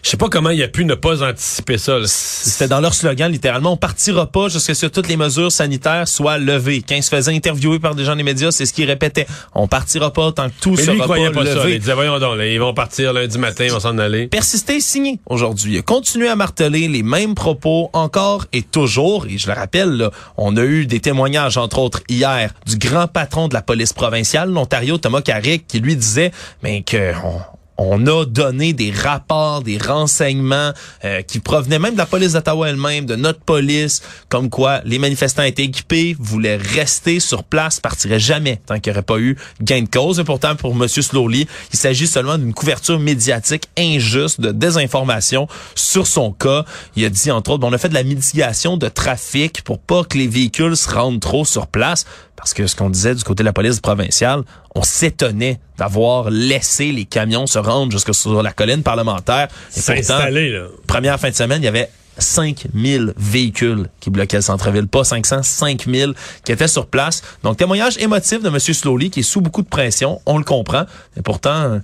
Je 0.06 0.12
sais 0.12 0.16
pas 0.16 0.28
comment 0.28 0.50
il 0.50 0.62
a 0.62 0.68
pu 0.68 0.84
ne 0.84 0.94
pas 0.94 1.28
anticiper 1.28 1.78
ça. 1.78 1.98
C'était 2.04 2.68
dans 2.68 2.78
leur 2.78 2.94
slogan, 2.94 3.28
littéralement. 3.28 3.72
On 3.72 3.76
partira 3.76 4.26
pas 4.26 4.46
jusqu'à 4.46 4.72
ce 4.72 4.86
que 4.86 4.92
toutes 4.92 5.08
les 5.08 5.16
mesures 5.16 5.50
sanitaires 5.50 6.06
soient 6.06 6.38
levées. 6.38 6.84
Quand 6.88 6.94
ils 6.94 7.02
se 7.02 7.10
faisaient 7.10 7.34
interviewer 7.34 7.80
par 7.80 7.96
des 7.96 8.04
gens 8.04 8.14
des 8.14 8.22
médias, 8.22 8.52
c'est 8.52 8.66
ce 8.66 8.72
qu'ils 8.72 8.88
répétaient. 8.88 9.26
On 9.52 9.66
partira 9.66 10.12
pas 10.12 10.30
tant 10.30 10.48
que 10.48 10.54
tout 10.60 10.74
Mais 10.76 10.82
sera 10.84 10.92
lui, 10.92 10.98
il 11.00 11.02
croyait 11.02 11.30
pas, 11.30 11.40
pas 11.40 11.42
levé. 11.42 11.60
ça. 11.60 11.70
Il 11.70 11.80
disait, 11.80 11.94
voyons 11.94 12.20
donc, 12.20 12.38
là, 12.38 12.46
ils 12.46 12.60
vont 12.60 12.72
partir 12.72 13.12
lundi 13.12 13.36
matin, 13.36 13.64
ils 13.64 13.72
vont 13.72 13.80
s'en 13.80 13.98
aller. 13.98 14.28
Persister 14.28 14.76
et 14.76 14.80
signer 14.80 15.18
aujourd'hui. 15.26 15.82
Continué 15.82 16.28
à 16.28 16.36
marteler 16.36 16.86
les 16.86 17.02
mêmes 17.02 17.34
propos 17.34 17.90
encore 17.92 18.44
et 18.52 18.62
toujours. 18.62 19.26
Et 19.28 19.38
je 19.38 19.48
le 19.48 19.54
rappelle, 19.54 19.90
là, 19.90 20.12
on 20.36 20.56
a 20.56 20.62
eu 20.62 20.86
des 20.86 21.00
témoignages, 21.00 21.56
entre 21.56 21.80
autres, 21.80 22.02
hier, 22.08 22.52
du 22.64 22.78
grand 22.78 23.08
patron 23.08 23.48
de 23.48 23.54
la 23.54 23.62
police 23.62 23.92
provinciale, 23.92 24.50
l'Ontario, 24.52 24.98
Thomas 24.98 25.22
Carrick, 25.22 25.66
qui 25.66 25.80
lui 25.80 25.96
disait, 25.96 26.30
mais 26.62 26.82
que 26.82 27.12
on, 27.24 27.40
on 27.78 28.06
a 28.06 28.24
donné 28.24 28.72
des 28.72 28.90
rapports, 28.90 29.62
des 29.62 29.78
renseignements 29.78 30.72
euh, 31.04 31.22
qui 31.22 31.40
provenaient 31.40 31.78
même 31.78 31.92
de 31.92 31.98
la 31.98 32.06
police 32.06 32.32
d'Ottawa 32.32 32.68
elle-même, 32.68 33.06
de 33.06 33.16
notre 33.16 33.40
police, 33.40 34.02
comme 34.28 34.50
quoi 34.50 34.80
les 34.84 34.98
manifestants 34.98 35.42
étaient 35.42 35.64
équipés, 35.64 36.16
voulaient 36.18 36.56
rester 36.56 37.20
sur 37.20 37.44
place, 37.44 37.80
partiraient 37.80 38.20
jamais 38.20 38.60
tant 38.66 38.78
qu'il 38.80 38.92
n'y 38.92 38.98
aurait 38.98 39.04
pas 39.04 39.18
eu 39.18 39.36
gain 39.60 39.82
de 39.82 39.88
cause. 39.88 40.18
Et 40.20 40.24
pourtant, 40.24 40.56
pour 40.56 40.72
M. 40.72 40.88
Slowly, 40.88 41.46
il 41.72 41.78
s'agit 41.78 42.06
seulement 42.06 42.38
d'une 42.38 42.54
couverture 42.54 42.98
médiatique 42.98 43.68
injuste 43.78 44.40
de 44.40 44.52
désinformation 44.52 45.48
sur 45.74 46.06
son 46.06 46.32
cas. 46.32 46.64
Il 46.96 47.04
a 47.04 47.10
dit, 47.10 47.30
entre 47.30 47.50
autres, 47.50 47.66
on 47.66 47.72
a 47.72 47.78
fait 47.78 47.88
de 47.88 47.94
la 47.94 48.02
mitigation 48.02 48.76
de 48.76 48.88
trafic 48.88 49.62
pour 49.62 49.78
pas 49.78 50.04
que 50.04 50.18
les 50.18 50.28
véhicules 50.28 50.76
se 50.76 50.88
rendent 50.88 51.20
trop 51.20 51.44
sur 51.44 51.66
place. 51.66 52.06
Parce 52.36 52.52
que 52.52 52.66
ce 52.66 52.76
qu'on 52.76 52.90
disait 52.90 53.14
du 53.14 53.24
côté 53.24 53.42
de 53.42 53.46
la 53.46 53.52
police 53.52 53.80
provinciale, 53.80 54.42
on 54.74 54.82
s'étonnait 54.82 55.58
d'avoir 55.78 56.30
laissé 56.30 56.92
les 56.92 57.06
camions 57.06 57.46
se 57.46 57.58
rendre 57.58 57.90
jusque 57.90 58.14
sur 58.14 58.42
la 58.42 58.52
colline 58.52 58.82
parlementaire. 58.82 59.48
Et 59.76 59.80
pourtant, 59.80 60.18
là. 60.18 60.66
première 60.86 61.18
fin 61.18 61.30
de 61.30 61.34
semaine, 61.34 61.62
il 61.62 61.64
y 61.64 61.68
avait 61.68 61.90
5000 62.18 63.14
véhicules 63.16 63.88
qui 64.00 64.10
bloquaient 64.10 64.36
le 64.36 64.42
centre-ville. 64.42 64.86
Pas 64.86 65.04
500, 65.04 65.42
5000 65.42 66.14
qui 66.44 66.52
étaient 66.52 66.68
sur 66.68 66.86
place. 66.86 67.22
Donc, 67.42 67.56
témoignage 67.56 67.96
émotif 67.98 68.42
de 68.42 68.48
M. 68.48 68.58
Slowly 68.58 69.10
qui 69.10 69.20
est 69.20 69.24
sous 69.24 69.40
beaucoup 69.40 69.62
de 69.62 69.68
pression. 69.68 70.20
On 70.26 70.38
le 70.38 70.44
comprend. 70.44 70.84
Mais 71.16 71.22
pourtant, 71.22 71.80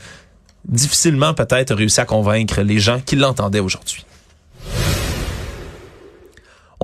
difficilement 0.64 1.35
peut-être 1.35 1.75
réussi 1.75 2.00
à 2.00 2.04
convaincre 2.04 2.61
les 2.61 2.78
gens 2.78 3.00
qui 3.00 3.16
l'entendaient 3.16 3.61
aujourd'hui. 3.61 4.04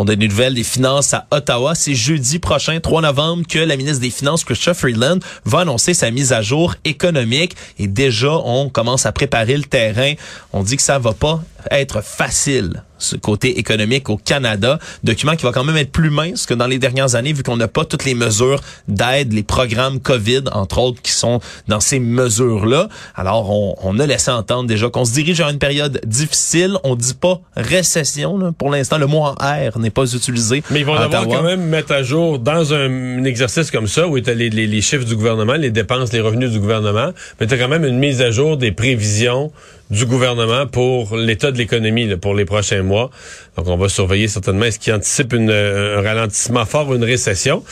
On 0.00 0.06
a 0.06 0.14
des 0.14 0.28
nouvelles 0.28 0.54
des 0.54 0.62
finances 0.62 1.12
à 1.12 1.26
Ottawa. 1.32 1.74
C'est 1.74 1.96
jeudi 1.96 2.38
prochain, 2.38 2.78
3 2.78 3.02
novembre, 3.02 3.42
que 3.48 3.58
la 3.58 3.76
ministre 3.76 4.00
des 4.00 4.10
Finances, 4.10 4.44
Christophe 4.44 4.78
Freeland, 4.78 5.18
va 5.44 5.60
annoncer 5.60 5.92
sa 5.92 6.12
mise 6.12 6.32
à 6.32 6.40
jour 6.40 6.76
économique. 6.84 7.56
Et 7.80 7.88
déjà, 7.88 8.30
on 8.30 8.68
commence 8.68 9.06
à 9.06 9.12
préparer 9.12 9.56
le 9.56 9.64
terrain. 9.64 10.12
On 10.52 10.62
dit 10.62 10.76
que 10.76 10.84
ça 10.84 11.00
va 11.00 11.14
pas 11.14 11.42
être 11.70 12.02
facile 12.02 12.82
ce 12.98 13.16
côté 13.16 13.58
économique 13.58 14.10
au 14.10 14.16
Canada, 14.16 14.78
document 15.04 15.36
qui 15.36 15.44
va 15.44 15.52
quand 15.52 15.64
même 15.64 15.76
être 15.76 15.92
plus 15.92 16.10
mince 16.10 16.46
que 16.46 16.54
dans 16.54 16.66
les 16.66 16.78
dernières 16.78 17.14
années 17.14 17.32
vu 17.32 17.42
qu'on 17.42 17.56
n'a 17.56 17.68
pas 17.68 17.84
toutes 17.84 18.04
les 18.04 18.14
mesures 18.14 18.60
d'aide, 18.88 19.32
les 19.32 19.42
programmes 19.42 20.00
Covid 20.00 20.44
entre 20.52 20.78
autres 20.78 21.00
qui 21.00 21.12
sont 21.12 21.40
dans 21.68 21.80
ces 21.80 22.00
mesures-là. 22.00 22.88
Alors 23.14 23.50
on, 23.50 23.76
on, 23.82 23.98
a 23.98 24.06
laissé 24.06 24.30
entendre 24.30 24.68
déjà 24.68 24.90
qu'on 24.90 25.04
se 25.04 25.12
dirige 25.12 25.38
vers 25.38 25.48
une 25.48 25.58
période 25.58 26.00
difficile, 26.04 26.76
on 26.84 26.96
dit 26.96 27.14
pas 27.14 27.40
récession 27.56 28.36
là. 28.36 28.52
pour 28.56 28.70
l'instant 28.70 28.98
le 28.98 29.06
mot 29.06 29.22
en 29.22 29.34
R 29.34 29.78
n'est 29.78 29.90
pas 29.90 30.12
utilisé. 30.12 30.62
Mais 30.70 30.80
ils 30.80 30.86
vont 30.86 30.94
devoir 30.94 31.26
quand 31.28 31.42
même 31.42 31.62
mettre 31.66 31.92
à 31.92 32.02
jour 32.02 32.38
dans 32.38 32.74
un, 32.74 33.24
exercice 33.24 33.70
comme 33.70 33.86
ça 33.86 34.08
où 34.08 34.16
as 34.16 34.34
les, 34.34 34.50
les, 34.50 34.66
les 34.66 34.80
chiffres 34.80 35.04
du 35.04 35.14
gouvernement, 35.14 35.54
les 35.54 35.70
dépenses, 35.70 36.12
les 36.12 36.20
revenus 36.20 36.50
du 36.50 36.58
gouvernement, 36.58 37.12
mais 37.40 37.46
tu 37.46 37.54
as 37.54 37.58
quand 37.58 37.68
même 37.68 37.84
une 37.84 37.98
mise 37.98 38.22
à 38.22 38.30
jour 38.30 38.56
des 38.56 38.72
prévisions 38.72 39.52
du 39.90 40.06
gouvernement 40.06 40.66
pour 40.66 41.16
l'état 41.16 41.50
de 41.50 41.58
l'économie 41.58 42.14
pour 42.16 42.34
les 42.34 42.44
prochains 42.44 42.82
mois. 42.82 43.10
Donc, 43.56 43.68
on 43.68 43.76
va 43.76 43.88
surveiller 43.88 44.28
certainement 44.28 44.66
est-ce 44.66 44.78
qu'il 44.78 44.92
anticipe 44.92 45.32
une, 45.32 45.50
un 45.50 46.02
ralentissement 46.02 46.64
fort 46.64 46.88
ou 46.88 46.94
une 46.94 47.04
récession. 47.04 47.62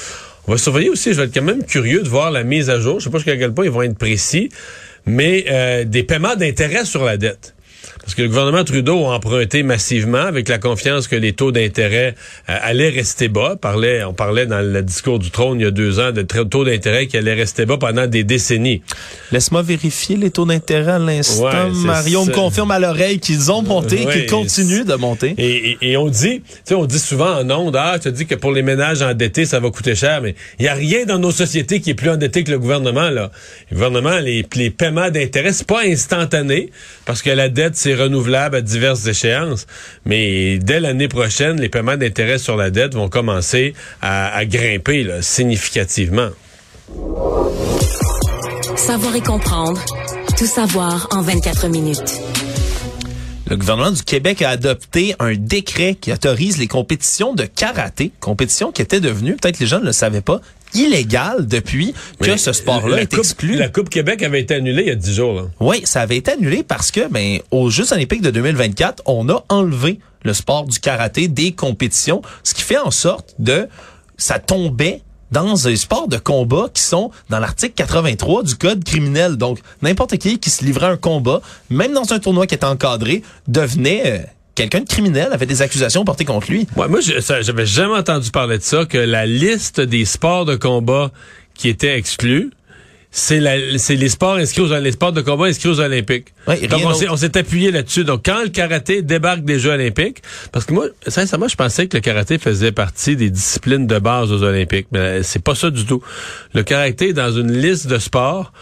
On 0.48 0.52
va 0.52 0.58
surveiller 0.58 0.90
aussi, 0.90 1.12
je 1.12 1.20
vais 1.20 1.26
être 1.26 1.34
quand 1.34 1.42
même 1.42 1.64
curieux 1.64 2.02
de 2.02 2.08
voir 2.08 2.30
la 2.30 2.44
mise 2.44 2.70
à 2.70 2.78
jour. 2.78 3.00
Je 3.00 3.04
sais 3.04 3.10
pas 3.10 3.18
jusqu'à 3.18 3.36
quel 3.36 3.52
point 3.52 3.64
ils 3.64 3.70
vont 3.70 3.82
être 3.82 3.98
précis, 3.98 4.48
mais 5.04 5.44
euh, 5.50 5.84
des 5.84 6.04
paiements 6.04 6.36
d'intérêt 6.36 6.84
sur 6.84 7.04
la 7.04 7.16
dette. 7.16 7.55
Parce 8.00 8.14
que 8.14 8.22
le 8.22 8.28
gouvernement 8.28 8.64
Trudeau 8.64 9.06
a 9.06 9.14
emprunté 9.14 9.62
massivement 9.62 10.18
avec 10.18 10.48
la 10.48 10.58
confiance 10.58 11.08
que 11.08 11.16
les 11.16 11.32
taux 11.32 11.52
d'intérêt 11.52 12.14
euh, 12.48 12.58
allaient 12.62 12.90
rester 12.90 13.28
bas. 13.28 13.52
On 13.54 13.56
parlait, 13.56 14.04
on 14.04 14.12
parlait 14.12 14.46
dans 14.46 14.60
le 14.60 14.82
discours 14.82 15.18
du 15.18 15.30
trône 15.30 15.60
il 15.60 15.64
y 15.64 15.66
a 15.66 15.70
deux 15.70 15.98
ans 15.98 16.12
de 16.12 16.22
taux 16.22 16.64
d'intérêt 16.64 17.06
qui 17.06 17.16
allaient 17.16 17.34
rester 17.34 17.66
bas 17.66 17.78
pendant 17.78 18.06
des 18.06 18.24
décennies. 18.24 18.82
Laisse-moi 19.32 19.62
vérifier 19.62 20.16
les 20.16 20.30
taux 20.30 20.44
d'intérêt 20.44 20.92
à 20.92 20.98
l'instant. 20.98 21.70
Mario 21.70 22.24
me 22.24 22.32
confirme 22.32 22.70
à 22.70 22.78
l'oreille 22.78 23.18
qu'ils 23.18 23.50
ont 23.50 23.62
monté, 23.62 24.06
qu'ils 24.06 24.26
continuent 24.26 24.84
de 24.84 24.94
monter. 24.94 25.34
Et, 25.38 25.78
et, 25.82 25.96
on 25.96 26.08
dit, 26.08 26.40
tu 26.40 26.52
sais, 26.64 26.74
on 26.74 26.86
dit 26.86 26.98
souvent 26.98 27.40
en 27.40 27.50
ondes, 27.50 27.76
ah, 27.76 27.98
tu 28.00 28.10
dis 28.12 28.26
que 28.26 28.34
pour 28.34 28.52
les 28.52 28.62
ménages 28.62 29.02
endettés, 29.02 29.46
ça 29.46 29.60
va 29.60 29.70
coûter 29.70 29.94
cher, 29.94 30.20
mais 30.22 30.34
il 30.58 30.62
n'y 30.62 30.68
a 30.68 30.74
rien 30.74 31.04
dans 31.04 31.18
nos 31.18 31.30
sociétés 31.30 31.80
qui 31.80 31.90
est 31.90 31.94
plus 31.94 32.10
endetté 32.10 32.44
que 32.44 32.50
le 32.50 32.58
gouvernement, 32.58 33.10
là. 33.10 33.30
Le 33.70 33.76
gouvernement, 33.76 34.18
les, 34.18 34.46
les 34.54 34.70
paiements 34.70 35.10
d'intérêt, 35.10 35.52
c'est 35.52 35.66
pas 35.66 35.82
instantané, 35.84 36.70
parce 37.04 37.22
que 37.22 37.30
la 37.30 37.48
dette, 37.48 37.75
c'est 37.76 37.94
renouvelable 37.94 38.56
à 38.56 38.60
diverses 38.60 39.06
échéances. 39.06 39.66
Mais 40.04 40.58
dès 40.58 40.80
l'année 40.80 41.08
prochaine, 41.08 41.60
les 41.60 41.68
paiements 41.68 41.96
d'intérêt 41.96 42.38
sur 42.38 42.56
la 42.56 42.70
dette 42.70 42.94
vont 42.94 43.08
commencer 43.08 43.74
à, 44.02 44.44
grimper 44.44 45.06
significativement. 45.20 46.30
Savoir 48.76 49.16
et 49.16 49.20
comprendre. 49.20 49.80
Tout 50.38 50.46
savoir 50.46 51.08
en 51.12 51.22
24 51.22 51.68
minutes. 51.68 52.20
Le 53.48 53.56
gouvernement 53.56 53.92
du 53.92 54.02
Québec 54.02 54.42
a 54.42 54.50
adopté 54.50 55.14
un 55.20 55.34
décret 55.34 55.94
qui 55.94 56.12
autorise 56.12 56.58
les 56.58 56.66
compétitions 56.66 57.32
de 57.32 57.44
karaté, 57.44 58.10
compétition 58.18 58.72
qui 58.72 58.82
était 58.82 58.98
devenue, 58.98 59.36
peut-être 59.36 59.60
les 59.60 59.66
gens 59.66 59.78
ne 59.78 59.86
le 59.86 59.92
savaient 59.92 60.20
pas, 60.20 60.40
illégale 60.74 61.46
depuis 61.46 61.94
que 62.20 62.36
ce 62.36 62.52
sport-là 62.52 63.02
est 63.02 63.14
exclu. 63.14 63.54
La 63.54 63.68
Coupe 63.68 63.88
Québec 63.88 64.22
avait 64.24 64.40
été 64.40 64.54
annulée 64.54 64.82
il 64.82 64.88
y 64.88 64.90
a 64.90 64.96
dix 64.96 65.14
jours. 65.14 65.34
Là. 65.34 65.42
Oui, 65.60 65.82
ça 65.84 66.00
avait 66.00 66.16
été 66.16 66.32
annulé 66.32 66.64
parce 66.64 66.90
que 66.90 67.08
ben 67.08 67.38
aux 67.52 67.70
Jeux 67.70 67.92
olympiques 67.92 68.22
de 68.22 68.30
2024, 68.32 69.04
on 69.06 69.28
a 69.28 69.44
enlevé 69.48 70.00
le 70.24 70.34
sport 70.34 70.64
du 70.64 70.80
karaté 70.80 71.28
des 71.28 71.52
compétitions, 71.52 72.22
ce 72.42 72.52
qui 72.52 72.62
fait 72.62 72.78
en 72.78 72.90
sorte 72.90 73.36
de 73.38 73.68
ça 74.16 74.40
tombait 74.40 75.02
dans 75.30 75.68
un 75.68 75.76
sport 75.76 76.08
de 76.08 76.16
combat 76.16 76.68
qui 76.72 76.82
sont 76.82 77.10
dans 77.30 77.38
l'article 77.38 77.74
83 77.74 78.42
du 78.42 78.54
code 78.56 78.84
criminel. 78.84 79.36
Donc, 79.36 79.58
n'importe 79.82 80.16
qui 80.18 80.38
qui 80.38 80.50
se 80.50 80.64
livrait 80.64 80.86
un 80.86 80.96
combat, 80.96 81.40
même 81.70 81.92
dans 81.92 82.12
un 82.12 82.18
tournoi 82.18 82.46
qui 82.46 82.54
était 82.54 82.64
encadré, 82.64 83.22
devenait 83.48 84.02
euh, 84.06 84.18
quelqu'un 84.54 84.80
de 84.80 84.88
criminel 84.88 85.28
avait 85.32 85.46
des 85.46 85.62
accusations 85.62 86.04
portées 86.04 86.24
contre 86.24 86.50
lui. 86.50 86.66
Ouais, 86.76 86.88
moi, 86.88 87.00
j'avais 87.00 87.66
jamais 87.66 87.96
entendu 87.96 88.30
parler 88.30 88.58
de 88.58 88.62
ça, 88.62 88.84
que 88.84 88.98
la 88.98 89.26
liste 89.26 89.80
des 89.80 90.04
sports 90.04 90.44
de 90.44 90.56
combat 90.56 91.10
qui 91.54 91.68
étaient 91.68 91.96
exclus, 91.98 92.50
c'est 93.10 93.40
les 93.40 94.08
sports 94.08 94.34
inscrits 94.34 94.62
aux 94.62 94.78
les 94.78 94.92
sports 94.92 95.12
de 95.12 95.22
combat 95.22 95.46
inscrits 95.46 95.70
aux 95.70 95.80
Olympiques. 95.80 96.26
Donc 96.46 96.80
on 97.08 97.16
s'est 97.16 97.36
appuyé 97.36 97.70
là-dessus. 97.70 98.04
Donc 98.04 98.22
quand 98.24 98.42
le 98.42 98.48
karaté 98.48 99.02
débarque 99.02 99.44
des 99.44 99.58
Jeux 99.58 99.70
Olympiques, 99.70 100.22
parce 100.52 100.64
que 100.64 100.74
moi 100.74 100.86
sincèrement 101.06 101.48
je 101.48 101.56
pensais 101.56 101.86
que 101.86 101.96
le 101.96 102.00
karaté 102.00 102.38
faisait 102.38 102.72
partie 102.72 103.16
des 103.16 103.30
disciplines 103.30 103.86
de 103.86 103.98
base 103.98 104.32
aux 104.32 104.42
Olympiques, 104.42 104.88
mais 104.92 105.22
c'est 105.22 105.42
pas 105.42 105.54
ça 105.54 105.70
du 105.70 105.86
tout. 105.86 106.02
Le 106.54 106.62
karaté 106.62 107.08
est 107.08 107.14
dans 107.14 107.32
une 107.32 107.52
liste 107.52 107.86
de 107.86 107.98
sports 107.98 108.52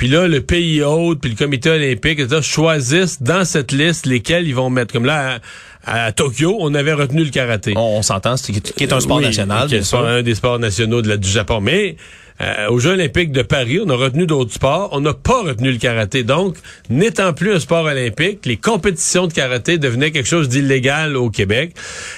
puis 0.00 0.08
là, 0.08 0.26
le 0.26 0.40
pays 0.40 0.80
hôte, 0.80 1.20
puis 1.20 1.30
le 1.30 1.36
comité 1.36 1.68
olympique, 1.68 2.20
choisissent 2.40 3.20
dans 3.20 3.44
cette 3.44 3.70
liste 3.70 4.06
lesquels 4.06 4.48
ils 4.48 4.54
vont 4.54 4.70
mettre. 4.70 4.94
Comme 4.94 5.04
là, 5.04 5.40
à, 5.84 6.10
Tokyo, 6.12 6.56
on 6.58 6.72
avait 6.72 6.94
retenu 6.94 7.22
le 7.22 7.28
karaté. 7.28 7.74
On, 7.76 8.00
s'entend, 8.00 8.38
c'est 8.38 8.54
qui 8.54 8.82
est 8.82 8.94
un 8.94 9.00
sport 9.00 9.20
national. 9.20 9.68
Qui 9.68 9.74
est 9.74 9.94
un 9.94 10.22
des 10.22 10.34
sports 10.34 10.58
nationaux 10.58 11.02
de 11.02 11.08
la, 11.10 11.18
du 11.18 11.28
Japon. 11.28 11.60
Mais 11.60 11.96
euh, 12.40 12.68
aux 12.70 12.78
Jeux 12.78 12.92
olympiques 12.92 13.32
de 13.32 13.42
Paris, 13.42 13.80
on 13.84 13.88
a 13.90 13.96
retenu 13.96 14.26
d'autres 14.26 14.52
sports. 14.52 14.88
On 14.92 15.00
n'a 15.00 15.14
pas 15.14 15.42
retenu 15.42 15.70
le 15.72 15.78
karaté. 15.78 16.22
Donc, 16.22 16.56
n'étant 16.88 17.32
plus 17.32 17.54
un 17.54 17.60
sport 17.60 17.84
olympique, 17.84 18.46
les 18.46 18.56
compétitions 18.56 19.26
de 19.26 19.32
karaté 19.32 19.78
devenaient 19.78 20.10
quelque 20.10 20.28
chose 20.28 20.48
d'illégal 20.48 21.16
au 21.16 21.30
Québec. 21.30 21.74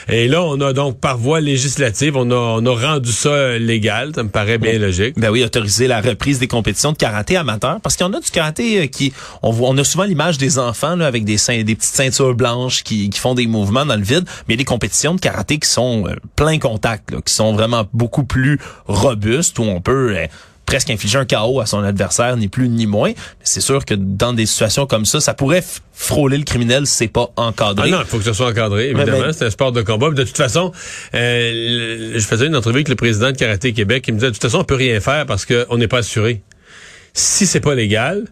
Et 0.08 0.28
là, 0.28 0.42
on 0.42 0.60
a 0.60 0.72
donc, 0.72 1.00
par 1.00 1.18
voie 1.18 1.40
législative, 1.40 2.16
on 2.16 2.30
a, 2.30 2.34
on 2.34 2.64
a 2.66 2.88
rendu 2.88 3.10
ça 3.10 3.58
légal. 3.58 4.12
Ça 4.14 4.22
me 4.22 4.28
paraît 4.28 4.58
bien 4.58 4.78
logique. 4.78 5.18
Ben 5.18 5.30
oui, 5.30 5.42
autoriser 5.44 5.88
la 5.88 6.00
reprise 6.00 6.38
des 6.38 6.48
compétitions 6.48 6.92
de 6.92 6.96
karaté 6.96 7.36
amateur. 7.36 7.80
Parce 7.80 7.96
qu'il 7.96 8.06
y 8.06 8.08
en 8.08 8.12
a 8.12 8.20
du 8.20 8.30
karaté 8.30 8.82
euh, 8.82 8.86
qui... 8.86 9.12
On, 9.42 9.50
voit, 9.50 9.68
on 9.70 9.78
a 9.78 9.84
souvent 9.84 10.04
l'image 10.04 10.38
des 10.38 10.58
enfants 10.58 10.96
là, 10.96 11.06
avec 11.06 11.24
des, 11.24 11.36
des 11.64 11.74
petites 11.74 11.96
ceintures 11.96 12.34
blanches 12.34 12.84
qui, 12.84 13.10
qui 13.10 13.18
font 13.18 13.34
des 13.34 13.46
mouvements 13.46 13.86
dans 13.86 13.96
le 13.96 14.02
vide. 14.02 14.24
Mais 14.46 14.54
il 14.54 14.56
y 14.56 14.58
a 14.58 14.58
des 14.58 14.64
compétitions 14.64 15.14
de 15.14 15.20
karaté 15.20 15.58
qui 15.58 15.68
sont 15.68 16.06
euh, 16.06 16.14
plein 16.36 16.58
contact, 16.58 17.10
là, 17.10 17.18
qui 17.24 17.34
sont 17.34 17.52
vraiment 17.52 17.84
beaucoup 17.92 18.24
plus 18.24 18.58
robustes, 18.86 19.58
où 19.58 19.62
on 19.62 19.80
peut 19.80 20.11
presque 20.66 20.90
infliger 20.90 21.18
un 21.18 21.24
chaos 21.24 21.60
à 21.60 21.66
son 21.66 21.82
adversaire, 21.82 22.36
ni 22.36 22.48
plus 22.48 22.68
ni 22.68 22.86
moins. 22.86 23.10
Mais 23.10 23.44
c'est 23.44 23.60
sûr 23.60 23.84
que 23.84 23.94
dans 23.94 24.32
des 24.32 24.46
situations 24.46 24.86
comme 24.86 25.04
ça, 25.04 25.20
ça 25.20 25.34
pourrait 25.34 25.62
frôler 25.92 26.38
le 26.38 26.44
criminel 26.44 26.86
c'est 26.86 27.08
pas 27.08 27.30
encadré. 27.36 27.90
Ah 27.92 27.96
non, 27.96 28.00
il 28.00 28.06
faut 28.06 28.18
que 28.18 28.24
ce 28.24 28.32
soit 28.32 28.48
encadré, 28.48 28.90
évidemment. 28.90 29.32
C'est 29.32 29.46
un 29.46 29.50
sport 29.50 29.72
de 29.72 29.82
combat. 29.82 30.10
De 30.10 30.24
toute 30.24 30.36
façon, 30.36 30.72
euh, 31.14 32.12
je 32.14 32.26
faisais 32.26 32.46
une 32.46 32.56
entrevue 32.56 32.76
avec 32.76 32.88
le 32.88 32.94
président 32.94 33.32
de 33.32 33.36
Karaté 33.36 33.72
Québec. 33.72 34.04
Il 34.08 34.14
me 34.14 34.18
disait, 34.18 34.28
de 34.28 34.34
toute 34.34 34.42
façon, 34.42 34.58
on 34.58 34.64
peut 34.64 34.74
rien 34.74 35.00
faire 35.00 35.26
parce 35.26 35.46
qu'on 35.46 35.76
n'est 35.76 35.88
pas 35.88 35.98
assuré. 35.98 36.42
Si 37.12 37.46
c'est 37.46 37.60
pas 37.60 37.74
légal, 37.74 38.24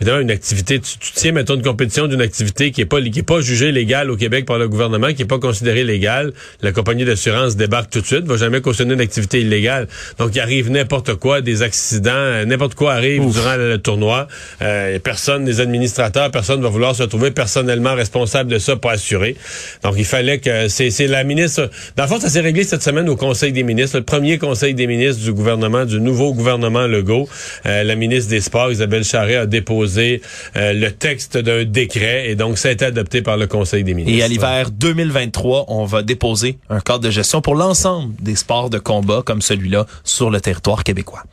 Évidemment, 0.00 0.20
une 0.20 0.30
activité, 0.32 0.80
tu, 0.80 0.96
tiens, 1.14 1.30
mettons, 1.30 1.54
une 1.54 1.62
compétition 1.62 2.08
d'une 2.08 2.20
activité 2.20 2.72
qui 2.72 2.80
est 2.80 2.84
pas 2.84 3.00
qui 3.00 3.20
est 3.20 3.22
pas 3.22 3.40
jugée 3.40 3.70
légale 3.70 4.10
au 4.10 4.16
Québec 4.16 4.44
par 4.44 4.58
le 4.58 4.68
gouvernement, 4.68 5.12
qui 5.12 5.22
est 5.22 5.26
pas 5.26 5.38
considérée 5.38 5.84
légale, 5.84 6.32
la 6.62 6.72
compagnie 6.72 7.04
d'assurance 7.04 7.54
débarque 7.54 7.90
tout 7.90 8.00
de 8.00 8.06
suite, 8.06 8.24
va 8.24 8.36
jamais 8.36 8.60
cautionner 8.60 8.94
une 8.94 9.00
activité 9.00 9.40
illégale. 9.40 9.86
Donc, 10.18 10.34
il 10.34 10.40
arrive 10.40 10.68
n'importe 10.68 11.14
quoi, 11.14 11.42
des 11.42 11.62
accidents, 11.62 12.44
n'importe 12.44 12.74
quoi 12.74 12.94
arrive 12.94 13.30
durant 13.30 13.54
le, 13.56 13.78
tournoi. 13.78 14.26
Euh, 14.62 14.98
personne, 14.98 15.46
les 15.46 15.60
administrateurs, 15.60 16.30
personne 16.32 16.60
va 16.60 16.68
vouloir 16.68 16.96
se 16.96 17.04
trouver 17.04 17.30
personnellement 17.30 17.94
responsable 17.94 18.50
de 18.50 18.58
ça 18.58 18.74
pour 18.74 18.90
assurer. 18.90 19.36
Donc, 19.84 19.94
il 19.96 20.04
fallait 20.04 20.38
que 20.38 20.66
c'est 20.66 21.06
la 21.06 21.22
ministre. 21.22 21.70
Dans 21.96 22.02
le 22.02 22.08
fond, 22.08 22.18
ça 22.18 22.30
s'est 22.30 22.40
réglé 22.40 22.64
cette 22.64 22.82
semaine 22.82 23.08
au 23.08 23.16
Conseil 23.16 23.52
des 23.52 23.62
ministres, 23.62 23.98
le 23.98 24.04
premier 24.04 24.38
Conseil 24.38 24.74
des 24.74 24.88
ministres 24.88 25.22
du 25.22 25.32
gouvernement, 25.32 25.84
du 25.84 26.00
nouveau 26.00 26.34
gouvernement 26.34 26.88
Legault. 26.88 27.28
Euh, 27.66 27.84
la 27.84 27.94
ministre 27.94 28.30
des 28.30 28.40
Sports, 28.40 28.72
Isabelle 28.72 29.04
Charret, 29.04 29.36
a 29.36 29.46
déposé 29.46 29.83
euh, 30.56 30.72
le 30.72 30.90
texte 30.90 31.38
d'un 31.38 31.64
décret 31.64 32.30
et 32.30 32.34
donc 32.34 32.58
ça 32.58 32.70
adopté 32.80 33.22
par 33.22 33.36
le 33.36 33.46
Conseil 33.46 33.84
des 33.84 33.94
ministres. 33.94 34.18
Et 34.18 34.22
à 34.22 34.28
l'hiver 34.28 34.70
2023, 34.70 35.66
on 35.68 35.84
va 35.84 36.02
déposer 36.02 36.58
un 36.70 36.80
cadre 36.80 37.00
de 37.00 37.10
gestion 37.10 37.40
pour 37.40 37.54
l'ensemble 37.54 38.14
des 38.20 38.36
sports 38.36 38.70
de 38.70 38.78
combat 38.78 39.22
comme 39.24 39.42
celui-là 39.42 39.86
sur 40.02 40.30
le 40.30 40.40
territoire 40.40 40.84
québécois. 40.84 41.24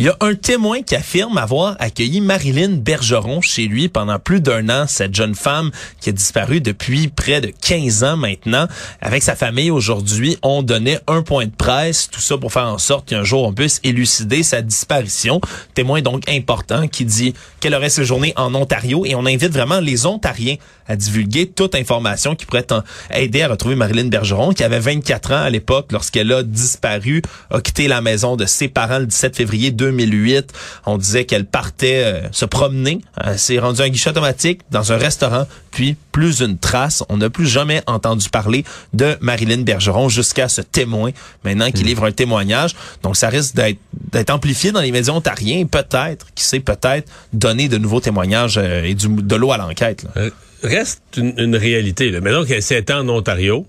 Il 0.00 0.06
y 0.06 0.08
a 0.08 0.16
un 0.20 0.34
témoin 0.34 0.80
qui 0.80 0.94
affirme 0.94 1.36
avoir 1.36 1.76
accueilli 1.78 2.22
Marilyn 2.22 2.70
Bergeron 2.70 3.42
chez 3.42 3.66
lui 3.66 3.90
pendant 3.90 4.18
plus 4.18 4.40
d'un 4.40 4.70
an, 4.70 4.86
cette 4.88 5.14
jeune 5.14 5.34
femme 5.34 5.70
qui 6.00 6.08
a 6.08 6.12
disparu 6.12 6.62
depuis 6.62 7.08
près 7.08 7.42
de 7.42 7.52
15 7.60 8.04
ans 8.04 8.16
maintenant. 8.16 8.66
Avec 9.02 9.22
sa 9.22 9.36
famille 9.36 9.70
aujourd'hui, 9.70 10.38
on 10.42 10.62
donnait 10.62 11.00
un 11.06 11.20
point 11.20 11.44
de 11.44 11.50
presse, 11.54 12.08
tout 12.08 12.22
ça 12.22 12.38
pour 12.38 12.50
faire 12.50 12.64
en 12.64 12.78
sorte 12.78 13.10
qu'un 13.10 13.24
jour 13.24 13.42
on 13.42 13.52
puisse 13.52 13.78
élucider 13.84 14.42
sa 14.42 14.62
disparition. 14.62 15.38
Témoin 15.74 16.00
donc 16.00 16.26
important 16.30 16.88
qui 16.88 17.04
dit 17.04 17.34
qu'elle 17.60 17.74
aurait 17.74 17.90
séjourné 17.90 18.32
en 18.36 18.54
Ontario 18.54 19.04
et 19.04 19.14
on 19.14 19.26
invite 19.26 19.52
vraiment 19.52 19.80
les 19.80 20.06
Ontariens 20.06 20.56
à 20.88 20.96
divulguer 20.96 21.46
toute 21.46 21.74
information 21.74 22.34
qui 22.34 22.46
pourrait 22.46 22.66
aider 23.14 23.42
à 23.42 23.48
retrouver 23.48 23.74
Marilyn 23.74 24.08
Bergeron, 24.08 24.54
qui 24.54 24.64
avait 24.64 24.80
24 24.80 25.32
ans 25.32 25.42
à 25.42 25.50
l'époque 25.50 25.92
lorsqu'elle 25.92 26.32
a 26.32 26.42
disparu, 26.42 27.20
a 27.50 27.60
quitté 27.60 27.86
la 27.86 28.00
maison 28.00 28.36
de 28.36 28.46
ses 28.46 28.68
parents 28.68 28.98
le 28.98 29.06
17 29.06 29.36
février 29.36 29.70
2020 29.70 29.89
2008. 29.96 30.52
On 30.86 30.98
disait 30.98 31.24
qu'elle 31.24 31.44
partait 31.44 32.02
euh, 32.04 32.28
se 32.32 32.44
promener. 32.44 33.00
Elle 33.22 33.38
s'est 33.38 33.58
rendue 33.58 33.82
à 33.82 33.84
un 33.84 33.88
guichet 33.88 34.10
automatique 34.10 34.60
dans 34.70 34.92
un 34.92 34.96
restaurant, 34.96 35.46
puis 35.70 35.96
plus 36.12 36.40
une 36.40 36.58
trace. 36.58 37.02
On 37.08 37.18
n'a 37.18 37.30
plus 37.30 37.46
jamais 37.46 37.82
entendu 37.86 38.28
parler 38.28 38.64
de 38.92 39.16
Marilyn 39.20 39.62
Bergeron 39.62 40.08
jusqu'à 40.08 40.48
ce 40.48 40.60
témoin 40.60 41.10
maintenant 41.44 41.70
qui 41.70 41.84
livre 41.84 42.04
un 42.04 42.12
témoignage. 42.12 42.74
Donc 43.02 43.16
ça 43.16 43.28
risque 43.28 43.54
d'être 43.54 44.30
amplifié 44.30 44.72
dans 44.72 44.80
les 44.80 44.92
médias 44.92 45.12
ontariens, 45.12 45.66
peut-être, 45.66 46.26
qui 46.34 46.44
sait 46.44 46.60
peut-être 46.60 47.10
donner 47.32 47.68
de 47.68 47.78
nouveaux 47.78 48.00
témoignages 48.00 48.58
euh, 48.58 48.84
et 48.84 48.94
du, 48.94 49.08
de 49.08 49.36
l'eau 49.36 49.52
à 49.52 49.56
l'enquête. 49.56 50.04
Euh, 50.16 50.30
reste 50.62 51.02
une, 51.16 51.34
une 51.38 51.56
réalité. 51.56 52.10
Là. 52.10 52.20
Maintenant 52.20 52.44
qu'elle 52.44 52.62
s'est 52.62 52.92
en 52.92 53.08
Ontario, 53.08 53.66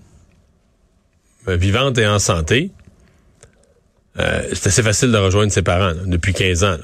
euh, 1.48 1.56
vivante 1.56 1.98
et 1.98 2.06
en 2.06 2.18
santé, 2.18 2.70
euh, 4.18 4.42
c'est 4.52 4.68
assez 4.68 4.82
facile 4.82 5.10
de 5.10 5.18
rejoindre 5.18 5.52
ses 5.52 5.62
parents 5.62 5.88
là, 5.88 6.02
depuis 6.06 6.34
15 6.34 6.64
ans. 6.64 6.70
là. 6.72 6.78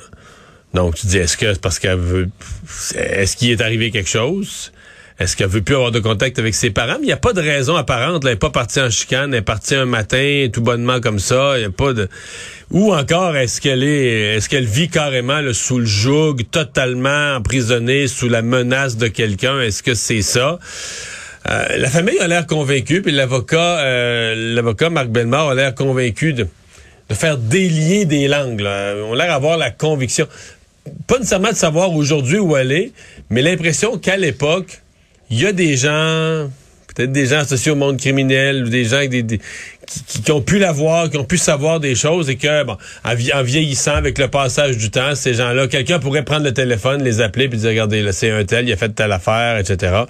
Donc 0.75 0.95
tu 0.97 1.07
dis 1.07 1.19
est-ce 1.19 1.37
que 1.37 1.53
c'est 1.53 1.61
parce 1.61 1.79
qu'elle 1.79 1.99
veut 1.99 2.29
est-ce 2.95 3.37
qu'il 3.37 3.51
est 3.51 3.61
arrivé 3.61 3.91
quelque 3.91 4.09
chose? 4.09 4.73
Est-ce 5.19 5.37
qu'elle 5.37 5.49
veut 5.49 5.63
plus 5.63 5.75
avoir 5.75 5.91
de 5.91 5.99
contact 5.99 6.39
avec 6.39 6.55
ses 6.55 6.71
parents? 6.71 6.99
Il 7.01 7.07
n'y 7.07 7.13
a 7.13 7.17
pas 7.17 7.33
de 7.33 7.41
raison 7.41 7.75
apparente. 7.75 8.23
Là, 8.23 8.31
elle 8.31 8.37
n'est 8.37 8.39
pas 8.39 8.51
partie 8.51 8.81
en 8.81 8.89
chicane, 8.89 9.35
elle 9.35 9.41
est 9.41 9.43
partie 9.43 9.75
un 9.75 9.85
matin 9.85 10.47
tout 10.53 10.61
bonnement 10.61 11.01
comme 11.01 11.19
ça. 11.19 11.59
Il 11.59 11.65
a 11.65 11.71
pas 11.71 11.93
de. 11.93 12.09
Ou 12.71 12.95
encore 12.95 13.37
est-ce 13.37 13.61
qu'elle 13.61 13.83
est 13.83 14.37
est-ce 14.37 14.49
qu'elle 14.49 14.67
vit 14.67 14.89
carrément 14.89 15.41
là, 15.41 15.53
sous 15.53 15.81
le 15.81 15.87
joug, 15.87 16.37
totalement 16.51 17.35
emprisonnée, 17.35 18.07
sous 18.07 18.29
la 18.29 18.43
menace 18.43 18.97
de 18.97 19.09
quelqu'un? 19.09 19.61
Est-ce 19.61 19.83
que 19.83 19.95
c'est 19.95 20.23
ça? 20.23 20.61
Euh, 21.49 21.79
la 21.79 21.89
famille 21.89 22.19
a 22.21 22.29
l'air 22.29 22.47
convaincue, 22.47 23.03
puis 23.03 23.11
l'avocat, 23.11 23.81
euh, 23.81 24.55
l'avocat 24.55 24.91
Marc 24.91 25.09
Bellemare 25.09 25.49
a 25.49 25.55
l'air 25.55 25.75
convaincu 25.75 26.33
de, 26.33 26.47
de 27.09 27.15
faire 27.15 27.39
délier 27.39 28.05
des 28.05 28.29
langues. 28.29 28.61
Là. 28.61 28.95
On 29.07 29.13
a 29.15 29.17
l'air 29.17 29.29
d'avoir 29.29 29.57
la 29.57 29.71
conviction, 29.71 30.27
pas 31.07 31.19
nécessairement 31.19 31.51
de 31.51 31.57
savoir 31.57 31.93
aujourd'hui 31.93 32.39
où 32.39 32.57
est, 32.73 32.93
mais 33.31 33.43
l'impression 33.43 33.99
qu'à 33.99 34.17
l'époque, 34.17 34.83
il 35.31 35.41
y 35.41 35.47
a 35.47 35.53
des 35.53 35.77
gens, 35.77 36.49
peut-être 36.95 37.13
des 37.13 37.27
gens 37.27 37.39
associés 37.39 37.73
au 37.73 37.77
monde 37.77 37.99
criminel, 37.99 38.65
ou 38.65 38.69
des 38.69 38.85
gens 38.85 38.97
avec 38.97 39.27
des- 39.27 39.41
qui, 40.25 40.31
ont 40.33 40.41
pu 40.41 40.59
la 40.59 40.73
voir, 40.73 41.11
qui 41.11 41.17
ont 41.17 41.25
pu 41.25 41.39
savoir 41.39 41.81
des 41.81 41.95
choses 41.95 42.29
et 42.31 42.37
que, 42.37 42.65
bon, 42.65 42.77
en, 43.05 43.15
vie- 43.15 43.33
en 43.33 43.43
vieillissant 43.43 43.95
avec 43.95 44.19
le 44.19 44.29
passage 44.29 44.77
du 44.77 44.91
temps, 44.91 45.15
ces 45.15 45.35
gens-là, 45.35 45.67
quelqu'un 45.69 45.99
pourrait 45.99 46.25
prendre 46.25 46.45
le 46.45 46.53
téléphone, 46.53 47.03
les 47.03 47.21
appeler 47.21 47.49
puis 47.49 47.59
dire, 47.59 47.71
regardez, 47.71 48.03
là, 48.03 48.13
c'est 48.13 48.31
un 48.31 48.45
tel, 48.45 48.69
il 48.69 48.73
a 48.73 48.77
fait 48.77 48.91
telle 48.91 49.13
affaire, 49.13 49.59
etc. 49.59 50.03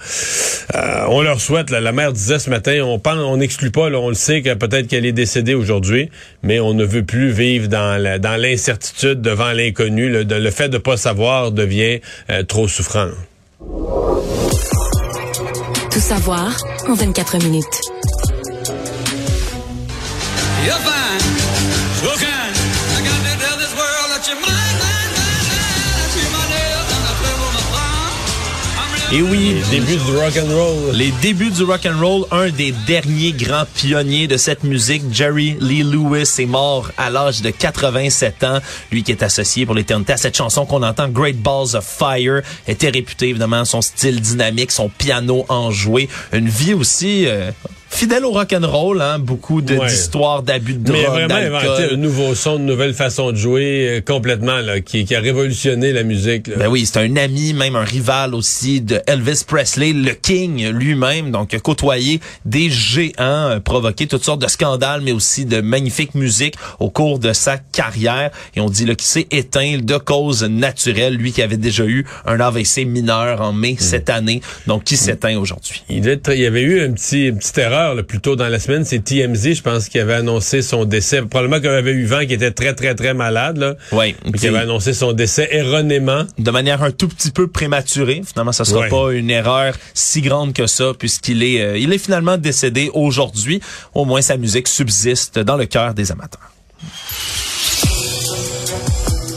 Euh, 0.75 1.05
on 1.09 1.21
leur 1.21 1.39
souhaite, 1.41 1.69
la 1.69 1.91
mère 1.91 2.13
disait 2.13 2.39
ce 2.39 2.49
matin, 2.49 2.81
on 2.83 2.99
pense, 2.99 3.17
on 3.17 3.37
n'exclut 3.37 3.71
pas, 3.71 3.89
on 3.89 4.09
le 4.09 4.15
sait 4.15 4.41
que 4.41 4.53
peut-être 4.53 4.87
qu'elle 4.87 5.05
est 5.05 5.11
décédée 5.11 5.53
aujourd'hui, 5.53 6.09
mais 6.43 6.59
on 6.59 6.73
ne 6.73 6.83
veut 6.85 7.03
plus 7.03 7.31
vivre 7.31 7.67
dans 7.67 8.39
l'incertitude 8.39 9.21
devant 9.21 9.51
l'inconnu. 9.51 10.09
Le, 10.09 10.51
fait 10.51 10.69
de 10.69 10.77
pas 10.77 10.97
savoir 10.97 11.51
devient 11.51 11.99
euh, 12.29 12.43
trop 12.43 12.67
souffrant. 12.67 13.09
Tout 15.91 15.99
savoir 15.99 16.55
en 16.87 16.93
24 16.93 17.37
minutes. 17.43 17.65
Et 29.11 29.23
oui, 29.23 29.55
Les 29.71 29.79
débuts 29.79 29.97
du 30.05 30.17
rock 30.17 30.33
and 30.37 30.55
roll. 30.55 30.95
Les 30.95 31.11
débuts 31.19 31.49
du 31.49 31.63
rock 31.63 31.87
and 31.87 31.99
roll, 31.99 32.25
un 32.29 32.49
des 32.51 32.71
derniers 32.85 33.31
grands 33.31 33.65
pionniers 33.73 34.27
de 34.27 34.37
cette 34.37 34.63
musique, 34.63 35.01
Jerry 35.11 35.57
Lee 35.59 35.81
Lewis, 35.81 36.35
est 36.37 36.45
mort 36.45 36.91
à 36.95 37.09
l'âge 37.09 37.41
de 37.41 37.49
87 37.49 38.43
ans. 38.43 38.59
Lui 38.91 39.01
qui 39.01 39.11
est 39.11 39.23
associé 39.23 39.65
pour 39.65 39.73
l'éternité 39.73 40.13
à 40.13 40.17
cette 40.17 40.37
chanson 40.37 40.67
qu'on 40.67 40.83
entend, 40.83 41.07
Great 41.07 41.41
Balls 41.41 41.75
of 41.75 41.85
Fire, 41.85 42.43
était 42.67 42.89
réputé 42.89 43.29
évidemment 43.29 43.65
son 43.65 43.81
style 43.81 44.21
dynamique, 44.21 44.69
son 44.69 44.89
piano 44.89 45.43
enjoué, 45.49 46.07
une 46.31 46.47
vie 46.47 46.75
aussi 46.75 47.25
euh, 47.25 47.49
fidèle 47.89 48.23
au 48.25 48.31
rock 48.31 48.53
and 48.53 48.67
roll, 48.67 49.01
hein, 49.01 49.19
beaucoup 49.19 49.61
Ouais. 49.61 49.87
d'histoires 49.87 50.43
d'abus 50.43 50.73
de 50.75 50.91
Mais 50.91 51.03
drogue, 51.03 51.13
vraiment 51.15 51.35
inventé 51.35 51.93
un 51.93 51.97
nouveau 51.97 52.35
son, 52.35 52.57
une 52.57 52.65
nouvelle 52.65 52.93
façon 52.93 53.31
de 53.31 53.37
jouer 53.37 53.87
euh, 53.97 54.01
complètement, 54.01 54.59
là, 54.59 54.79
qui, 54.79 55.05
qui 55.05 55.15
a 55.15 55.19
révolutionné 55.19 55.91
la 55.91 56.03
musique. 56.03 56.47
là. 56.47 56.55
Ben 56.57 56.67
oui, 56.67 56.85
c'est 56.85 56.99
un 56.99 57.15
ami, 57.17 57.53
même 57.53 57.75
un 57.75 57.83
rival 57.83 58.35
aussi 58.35 58.81
de 58.81 59.01
Elvis 59.07 59.43
Presley, 59.45 59.93
le 59.93 60.11
King 60.13 60.69
lui-même, 60.69 61.31
donc 61.31 61.57
côtoyé 61.59 62.19
des 62.45 62.69
géants, 62.69 63.13
euh, 63.19 63.59
provoqué 63.59 64.07
toutes 64.07 64.23
sortes 64.23 64.41
de 64.41 64.47
scandales, 64.47 65.01
mais 65.01 65.11
aussi 65.11 65.45
de 65.45 65.59
magnifique 65.61 66.15
musique 66.15 66.55
au 66.79 66.89
cours 66.89 67.19
de 67.19 67.33
sa 67.33 67.57
carrière. 67.57 68.31
Et 68.55 68.61
on 68.61 68.69
dit 68.69 68.85
là 68.85 68.95
qu'il 68.95 69.07
s'est 69.07 69.27
éteint 69.31 69.77
de 69.81 69.97
cause 69.97 70.43
naturelle, 70.43 71.15
lui 71.15 71.31
qui 71.31 71.41
avait 71.41 71.57
déjà 71.57 71.85
eu 71.85 72.05
un 72.25 72.39
AVC 72.39 72.85
mineur 72.85 73.41
en 73.41 73.51
mai 73.51 73.75
cette 73.79 74.09
année, 74.09 74.41
donc 74.67 74.83
qui 74.83 74.95
s'éteint 74.95 75.37
aujourd'hui. 75.37 75.83
Il 75.89 76.05
y 76.05 76.45
avait 76.45 76.61
eu 76.61 76.81
un 76.85 76.91
petit, 76.91 77.27
une 77.27 77.37
petite 77.39 77.57
erreur 77.57 77.78
là, 77.95 78.03
plus 78.03 78.19
tôt 78.19 78.35
dans 78.35 78.47
la 78.47 78.59
semaine. 78.59 78.85
C'est 78.85 78.99
TMZ, 79.03 79.53
je 79.55 79.61
pense, 79.61 79.89
qui 79.89 79.99
avait 79.99 80.13
annoncé 80.13 80.61
son 80.61 80.85
décès. 80.85 81.21
Probablement 81.21 81.59
qu'il 81.59 81.69
avait 81.69 81.91
eu 81.91 82.05
vent 82.05 82.25
qui 82.25 82.33
était 82.33 82.51
très, 82.51 82.73
très, 82.73 82.95
très 82.95 83.13
malade. 83.13 83.57
Là, 83.57 83.75
Oui, 83.91 84.15
qui 84.37 84.47
avait 84.47 84.59
annoncé 84.59 84.93
son 84.93 85.13
décès 85.13 85.47
erronément. 85.51 86.25
de 86.37 86.51
manière 86.51 86.83
un 86.83 86.91
tout 86.91 87.07
petit 87.07 87.31
peu 87.31 87.47
prématurée. 87.47 88.21
Finalement, 88.25 88.51
ça 88.51 88.65
sera 88.65 88.81
Ouais. 88.81 88.89
pas 88.89 89.11
une 89.13 89.29
erreur 89.29 89.73
si 89.93 90.21
grande 90.21 90.53
que 90.53 90.67
ça, 90.67 90.91
puisqu'il 90.97 91.43
est, 91.43 91.61
euh, 91.61 91.77
il 91.77 91.91
est 91.93 91.97
finalement 91.97 92.37
décédé 92.37 92.89
aujourd'hui. 92.93 93.61
Au 93.93 94.05
moins, 94.05 94.21
sa 94.21 94.37
musique 94.37 94.67
subsiste 94.67 95.39
dans 95.39 95.57
le 95.57 95.65
cœur 95.65 95.93
des 95.93 96.11
amateurs. 96.11 96.51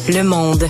Le 0.09 0.22
monde. 0.22 0.68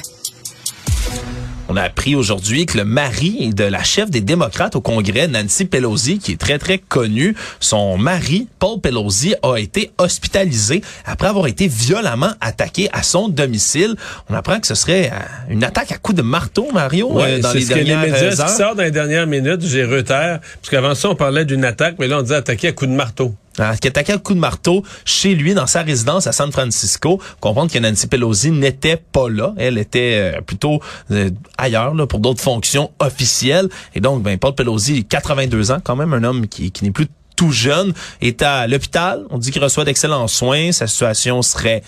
On 1.73 1.77
a 1.77 1.85
appris 1.85 2.15
aujourd'hui 2.15 2.67
que 2.67 2.77
le 2.77 2.85
mari 2.85 3.49
de 3.55 3.65
la 3.65 3.83
chef 3.83 4.11
des 4.11 4.21
démocrates 4.21 4.77
au 4.77 4.83
Congrès, 4.83 5.27
Nancy 5.27 5.65
Pelosi, 5.65 6.19
qui 6.19 6.33
est 6.33 6.37
très, 6.37 6.59
très 6.59 6.77
connue, 6.77 7.35
son 7.61 7.97
mari, 7.97 8.47
Paul 8.59 8.79
Pelosi, 8.79 9.35
a 9.43 9.57
été 9.57 9.91
hospitalisé 9.97 10.83
après 11.07 11.29
avoir 11.29 11.47
été 11.47 11.69
violemment 11.69 12.33
attaqué 12.43 12.91
à 12.93 13.03
son 13.03 13.31
domicile. 13.31 13.95
On 14.29 14.35
apprend 14.35 14.61
que 14.61 14.67
ce 14.67 14.75
serait 14.75 15.11
euh, 15.15 15.17
une 15.49 15.65
attaque 15.65 15.93
à 15.93 15.97
coups 15.97 16.19
de 16.19 16.23
marteau, 16.23 16.69
Mario, 16.75 17.09
euh, 17.13 17.15
Ouais, 17.23 17.39
dans 17.41 17.49
c'est 17.53 17.61
les 17.61 17.65
ce 17.65 17.71
que 17.71 17.79
les 17.79 17.85
dernières 17.85 18.13
médias, 18.13 18.37
ce 18.37 18.43
heures. 18.43 18.49
qui 18.49 18.55
sort 18.55 18.75
dans 18.75 18.83
les 18.83 18.91
dernières 18.91 19.27
minutes, 19.27 19.63
j'ai 19.63 19.85
Reuters, 19.87 20.41
parce 20.41 20.69
qu'avant 20.71 20.95
ça, 20.95 21.09
on 21.09 21.15
parlait 21.15 21.47
d'une 21.47 21.65
attaque, 21.65 21.95
mais 21.99 22.07
là, 22.07 22.19
on 22.19 22.23
disait 22.23 22.35
attaquer 22.35 22.69
à 22.69 22.73
coups 22.73 22.91
de 22.91 22.97
marteau. 22.97 23.35
Hein, 23.59 23.77
qui 23.77 23.88
attaquait 23.88 24.12
un 24.12 24.19
coup 24.19 24.35
de 24.35 24.38
marteau 24.38 24.83
chez 25.05 25.35
lui 25.35 25.55
dans 25.55 25.67
sa 25.67 25.83
résidence 25.83 26.27
à 26.27 26.33
San 26.33 26.51
Francisco? 26.53 27.21
Comprendre 27.41 27.73
que 27.73 27.79
Nancy 27.79 28.07
Pelosi 28.07 28.51
n'était 28.51 28.97
pas 28.97 29.29
là, 29.29 29.55
elle 29.57 29.79
était 29.79 30.35
euh, 30.37 30.41
plutôt 30.41 30.81
euh, 31.11 31.31
ailleurs 31.59 31.95
là, 31.95 32.07
pour 32.07 32.21
d'autres 32.21 32.43
fonctions 32.43 32.91
officielles. 32.99 33.69
Et 33.95 34.01
donc, 34.01 34.23
ben 34.23 34.38
Paul 34.38 34.55
Pelosi, 34.55 35.05
82 35.05 35.71
ans, 35.71 35.79
quand 35.83 35.97
même 35.97 36.12
un 36.12 36.25
homme 36.25 36.49
qui, 36.49 36.71
qui 36.71 36.85
n'est 36.85 36.91
plus 36.91 37.09
tout 37.37 37.51
jeune, 37.51 37.93
est 38.21 38.43
à 38.43 38.67
l'hôpital. 38.67 39.25
On 39.31 39.38
dit 39.38 39.51
qu'il 39.51 39.62
reçoit 39.62 39.85
d'excellents 39.85 40.29
soins. 40.29 40.73
Sa 40.73 40.87
situation 40.87 41.43
serait 41.43 41.83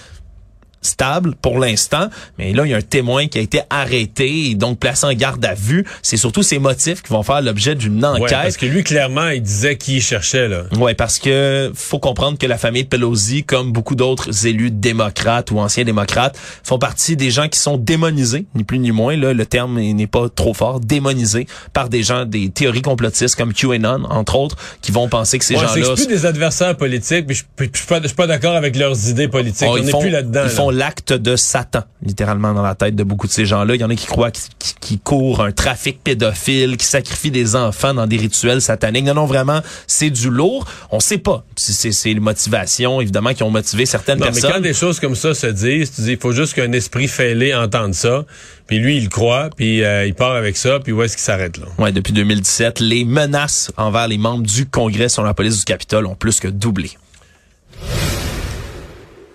stable 0.84 1.34
pour 1.40 1.58
l'instant, 1.58 2.08
mais 2.38 2.52
là 2.52 2.64
il 2.64 2.70
y 2.70 2.74
a 2.74 2.76
un 2.76 2.82
témoin 2.82 3.26
qui 3.26 3.38
a 3.38 3.40
été 3.40 3.60
arrêté 3.70 4.50
et 4.50 4.54
donc 4.54 4.78
placé 4.78 5.06
en 5.06 5.12
garde 5.12 5.44
à 5.44 5.54
vue. 5.54 5.84
C'est 6.02 6.16
surtout 6.16 6.42
ses 6.42 6.58
motifs 6.58 7.02
qui 7.02 7.12
vont 7.12 7.22
faire 7.22 7.40
l'objet 7.42 7.74
d'une 7.74 8.04
enquête. 8.04 8.22
Ouais, 8.22 8.30
parce 8.30 8.56
que 8.56 8.66
lui, 8.66 8.84
clairement, 8.84 9.28
il 9.28 9.42
disait 9.42 9.76
qui 9.76 9.96
il 9.96 10.02
cherchait. 10.02 10.48
Là. 10.48 10.64
Ouais, 10.78 10.94
parce 10.94 11.18
que 11.18 11.72
faut 11.74 11.98
comprendre 11.98 12.38
que 12.38 12.46
la 12.46 12.58
famille 12.58 12.84
de 12.84 12.88
Pelosi, 12.88 13.44
comme 13.44 13.72
beaucoup 13.72 13.94
d'autres 13.94 14.46
élus 14.46 14.70
démocrates 14.70 15.50
ou 15.50 15.58
anciens 15.58 15.84
démocrates, 15.84 16.38
font 16.62 16.78
partie 16.78 17.16
des 17.16 17.30
gens 17.30 17.48
qui 17.48 17.58
sont 17.58 17.76
démonisés, 17.76 18.46
ni 18.54 18.64
plus 18.64 18.78
ni 18.78 18.92
moins. 18.92 19.16
Là, 19.16 19.32
le 19.32 19.46
terme 19.46 19.80
n'est 19.80 20.06
pas 20.06 20.28
trop 20.28 20.54
fort, 20.54 20.80
démonisés 20.80 21.46
par 21.72 21.88
des 21.88 22.02
gens 22.02 22.24
des 22.24 22.50
théories 22.50 22.82
complotistes 22.82 23.36
comme 23.36 23.52
QAnon, 23.52 24.04
entre 24.10 24.36
autres, 24.36 24.56
qui 24.82 24.92
vont 24.92 25.08
penser 25.08 25.38
que 25.38 25.44
ces 25.44 25.54
Ouais, 25.54 25.60
c'est 25.72 25.82
gens-là 25.82 25.94
plus 25.94 26.08
des 26.08 26.26
adversaires 26.26 26.76
politiques, 26.76 27.26
puis 27.26 27.36
je 27.36 27.42
suis 27.78 27.86
pas, 27.86 28.00
je 28.02 28.08
suis 28.08 28.16
pas 28.16 28.26
d'accord 28.26 28.56
avec 28.56 28.76
leurs 28.76 29.08
idées 29.08 29.28
politiques. 29.28 29.68
Oh, 29.70 29.78
on 29.78 29.82
n'est 29.82 29.92
plus 29.92 30.10
là-dedans. 30.10 30.42
Là. 30.42 30.48
L'acte 30.74 31.12
de 31.12 31.36
Satan, 31.36 31.84
littéralement, 32.02 32.52
dans 32.52 32.62
la 32.62 32.74
tête 32.74 32.94
de 32.94 33.04
beaucoup 33.04 33.26
de 33.26 33.32
ces 33.32 33.46
gens-là. 33.46 33.74
Il 33.74 33.80
y 33.80 33.84
en 33.84 33.90
a 33.90 33.94
qui 33.94 34.06
croient 34.06 34.30
qu'ils 34.30 34.52
qui, 34.58 34.74
qui 34.80 34.98
courent 34.98 35.42
un 35.42 35.52
trafic 35.52 36.02
pédophile, 36.02 36.76
qui 36.76 36.86
sacrifient 36.86 37.30
des 37.30 37.56
enfants 37.56 37.94
dans 37.94 38.06
des 38.06 38.16
rituels 38.16 38.60
sataniques. 38.60 39.04
Non, 39.04 39.14
non, 39.14 39.26
vraiment, 39.26 39.60
c'est 39.86 40.10
du 40.10 40.30
lourd. 40.30 40.66
On 40.90 41.00
sait 41.00 41.18
pas 41.18 41.44
si 41.56 41.92
c'est 41.92 42.12
les 42.12 42.20
motivations, 42.20 43.00
évidemment, 43.00 43.32
qui 43.34 43.42
ont 43.42 43.50
motivé 43.50 43.86
certaines 43.86 44.18
Non, 44.18 44.26
mais 44.26 44.32
personnes. 44.32 44.52
quand 44.52 44.60
des 44.60 44.74
choses 44.74 45.00
comme 45.00 45.14
ça 45.14 45.34
se 45.34 45.46
disent, 45.46 45.92
tu 45.94 46.02
dis, 46.02 46.12
il 46.12 46.18
faut 46.18 46.32
juste 46.32 46.54
qu'un 46.54 46.72
esprit 46.72 47.08
fêlé 47.08 47.54
entende 47.54 47.94
ça. 47.94 48.24
Puis 48.66 48.78
lui, 48.78 48.96
il 48.96 49.08
croit, 49.08 49.50
puis 49.56 49.84
euh, 49.84 50.06
il 50.06 50.14
part 50.14 50.32
avec 50.32 50.56
ça, 50.56 50.80
puis 50.80 50.92
où 50.92 51.02
est-ce 51.02 51.16
qu'il 51.16 51.24
s'arrête 51.24 51.58
là? 51.58 51.66
Ouais, 51.78 51.92
depuis 51.92 52.12
2017, 52.14 52.80
les 52.80 53.04
menaces 53.04 53.70
envers 53.76 54.08
les 54.08 54.18
membres 54.18 54.42
du 54.44 54.66
Congrès 54.66 55.08
sur 55.08 55.22
la 55.22 55.34
police 55.34 55.58
du 55.58 55.64
Capitole 55.64 56.06
ont 56.06 56.14
plus 56.14 56.40
que 56.40 56.48
doublé. 56.48 56.92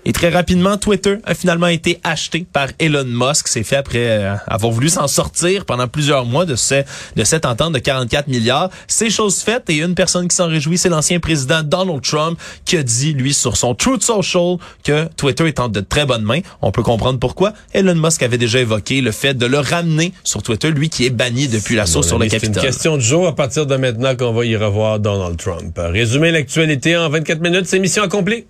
Et 0.10 0.12
très 0.12 0.30
rapidement, 0.30 0.76
Twitter 0.76 1.18
a 1.24 1.36
finalement 1.36 1.68
été 1.68 2.00
acheté 2.04 2.44
par 2.52 2.70
Elon 2.80 3.06
Musk. 3.06 3.48
C'est 3.48 3.62
fait 3.62 3.76
après 3.76 4.08
euh, 4.08 4.34
avoir 4.48 4.72
voulu 4.72 4.90
s'en 4.90 5.08
sortir 5.08 5.66
pendant 5.66 5.88
plusieurs 5.88 6.26
mois 6.26 6.48
de, 6.48 6.56
ce, 6.56 6.84
de 7.16 7.24
cette 7.24 7.46
entente 7.46 7.74
de 7.74 7.78
44 7.78 8.28
milliards. 8.28 8.72
C'est 8.88 9.12
chose 9.12 9.40
faite 9.44 9.70
et 9.70 9.76
une 9.78 9.94
personne 9.94 10.28
qui 10.28 10.36
s'en 10.36 10.48
réjouit, 10.48 10.80
c'est 10.80 10.90
l'ancien 10.90 11.20
président 11.20 11.62
Donald 11.62 12.02
Trump 12.02 12.40
qui 12.66 12.76
a 12.78 12.82
dit, 12.82 13.14
lui, 13.14 13.36
sur 13.36 13.56
son 13.56 13.76
Truth 13.76 14.02
Social 14.02 14.58
que 14.84 15.08
Twitter 15.16 15.46
est 15.46 15.60
en 15.60 15.70
de 15.70 15.80
très 15.80 16.08
bonnes 16.08 16.24
mains. 16.24 16.42
On 16.64 16.72
peut 16.72 16.82
comprendre 16.82 17.20
pourquoi. 17.20 17.54
Elon 17.74 17.94
Musk 17.94 18.24
avait 18.24 18.40
déjà 18.40 18.62
évoqué 18.62 19.02
le 19.02 19.12
fait 19.12 19.36
de 19.36 19.46
le 19.46 19.60
ramener 19.60 20.12
sur 20.24 20.42
Twitter, 20.42 20.72
lui 20.72 20.90
qui 20.90 21.06
est 21.06 21.12
banni 21.12 21.48
depuis 21.48 21.76
l'assaut 21.76 22.02
sur 22.02 22.18
le 22.18 22.26
C'est 22.26 22.40
Capitole. 22.40 22.64
une 22.64 22.68
question 22.68 22.96
de 22.96 23.02
jour 23.02 23.28
à 23.28 23.36
partir 23.36 23.68
de 23.68 23.76
maintenant 23.76 24.16
qu'on 24.16 24.34
va 24.34 24.44
y 24.44 24.56
revoir 24.56 24.98
Donald 24.98 25.38
Trump. 25.38 25.78
Résumer 25.78 26.32
l'actualité 26.32 26.98
en 26.98 27.10
24 27.10 27.42
minutes, 27.42 27.68
c'est 27.68 27.78
mission 27.78 28.02
accomplie. 28.02 28.46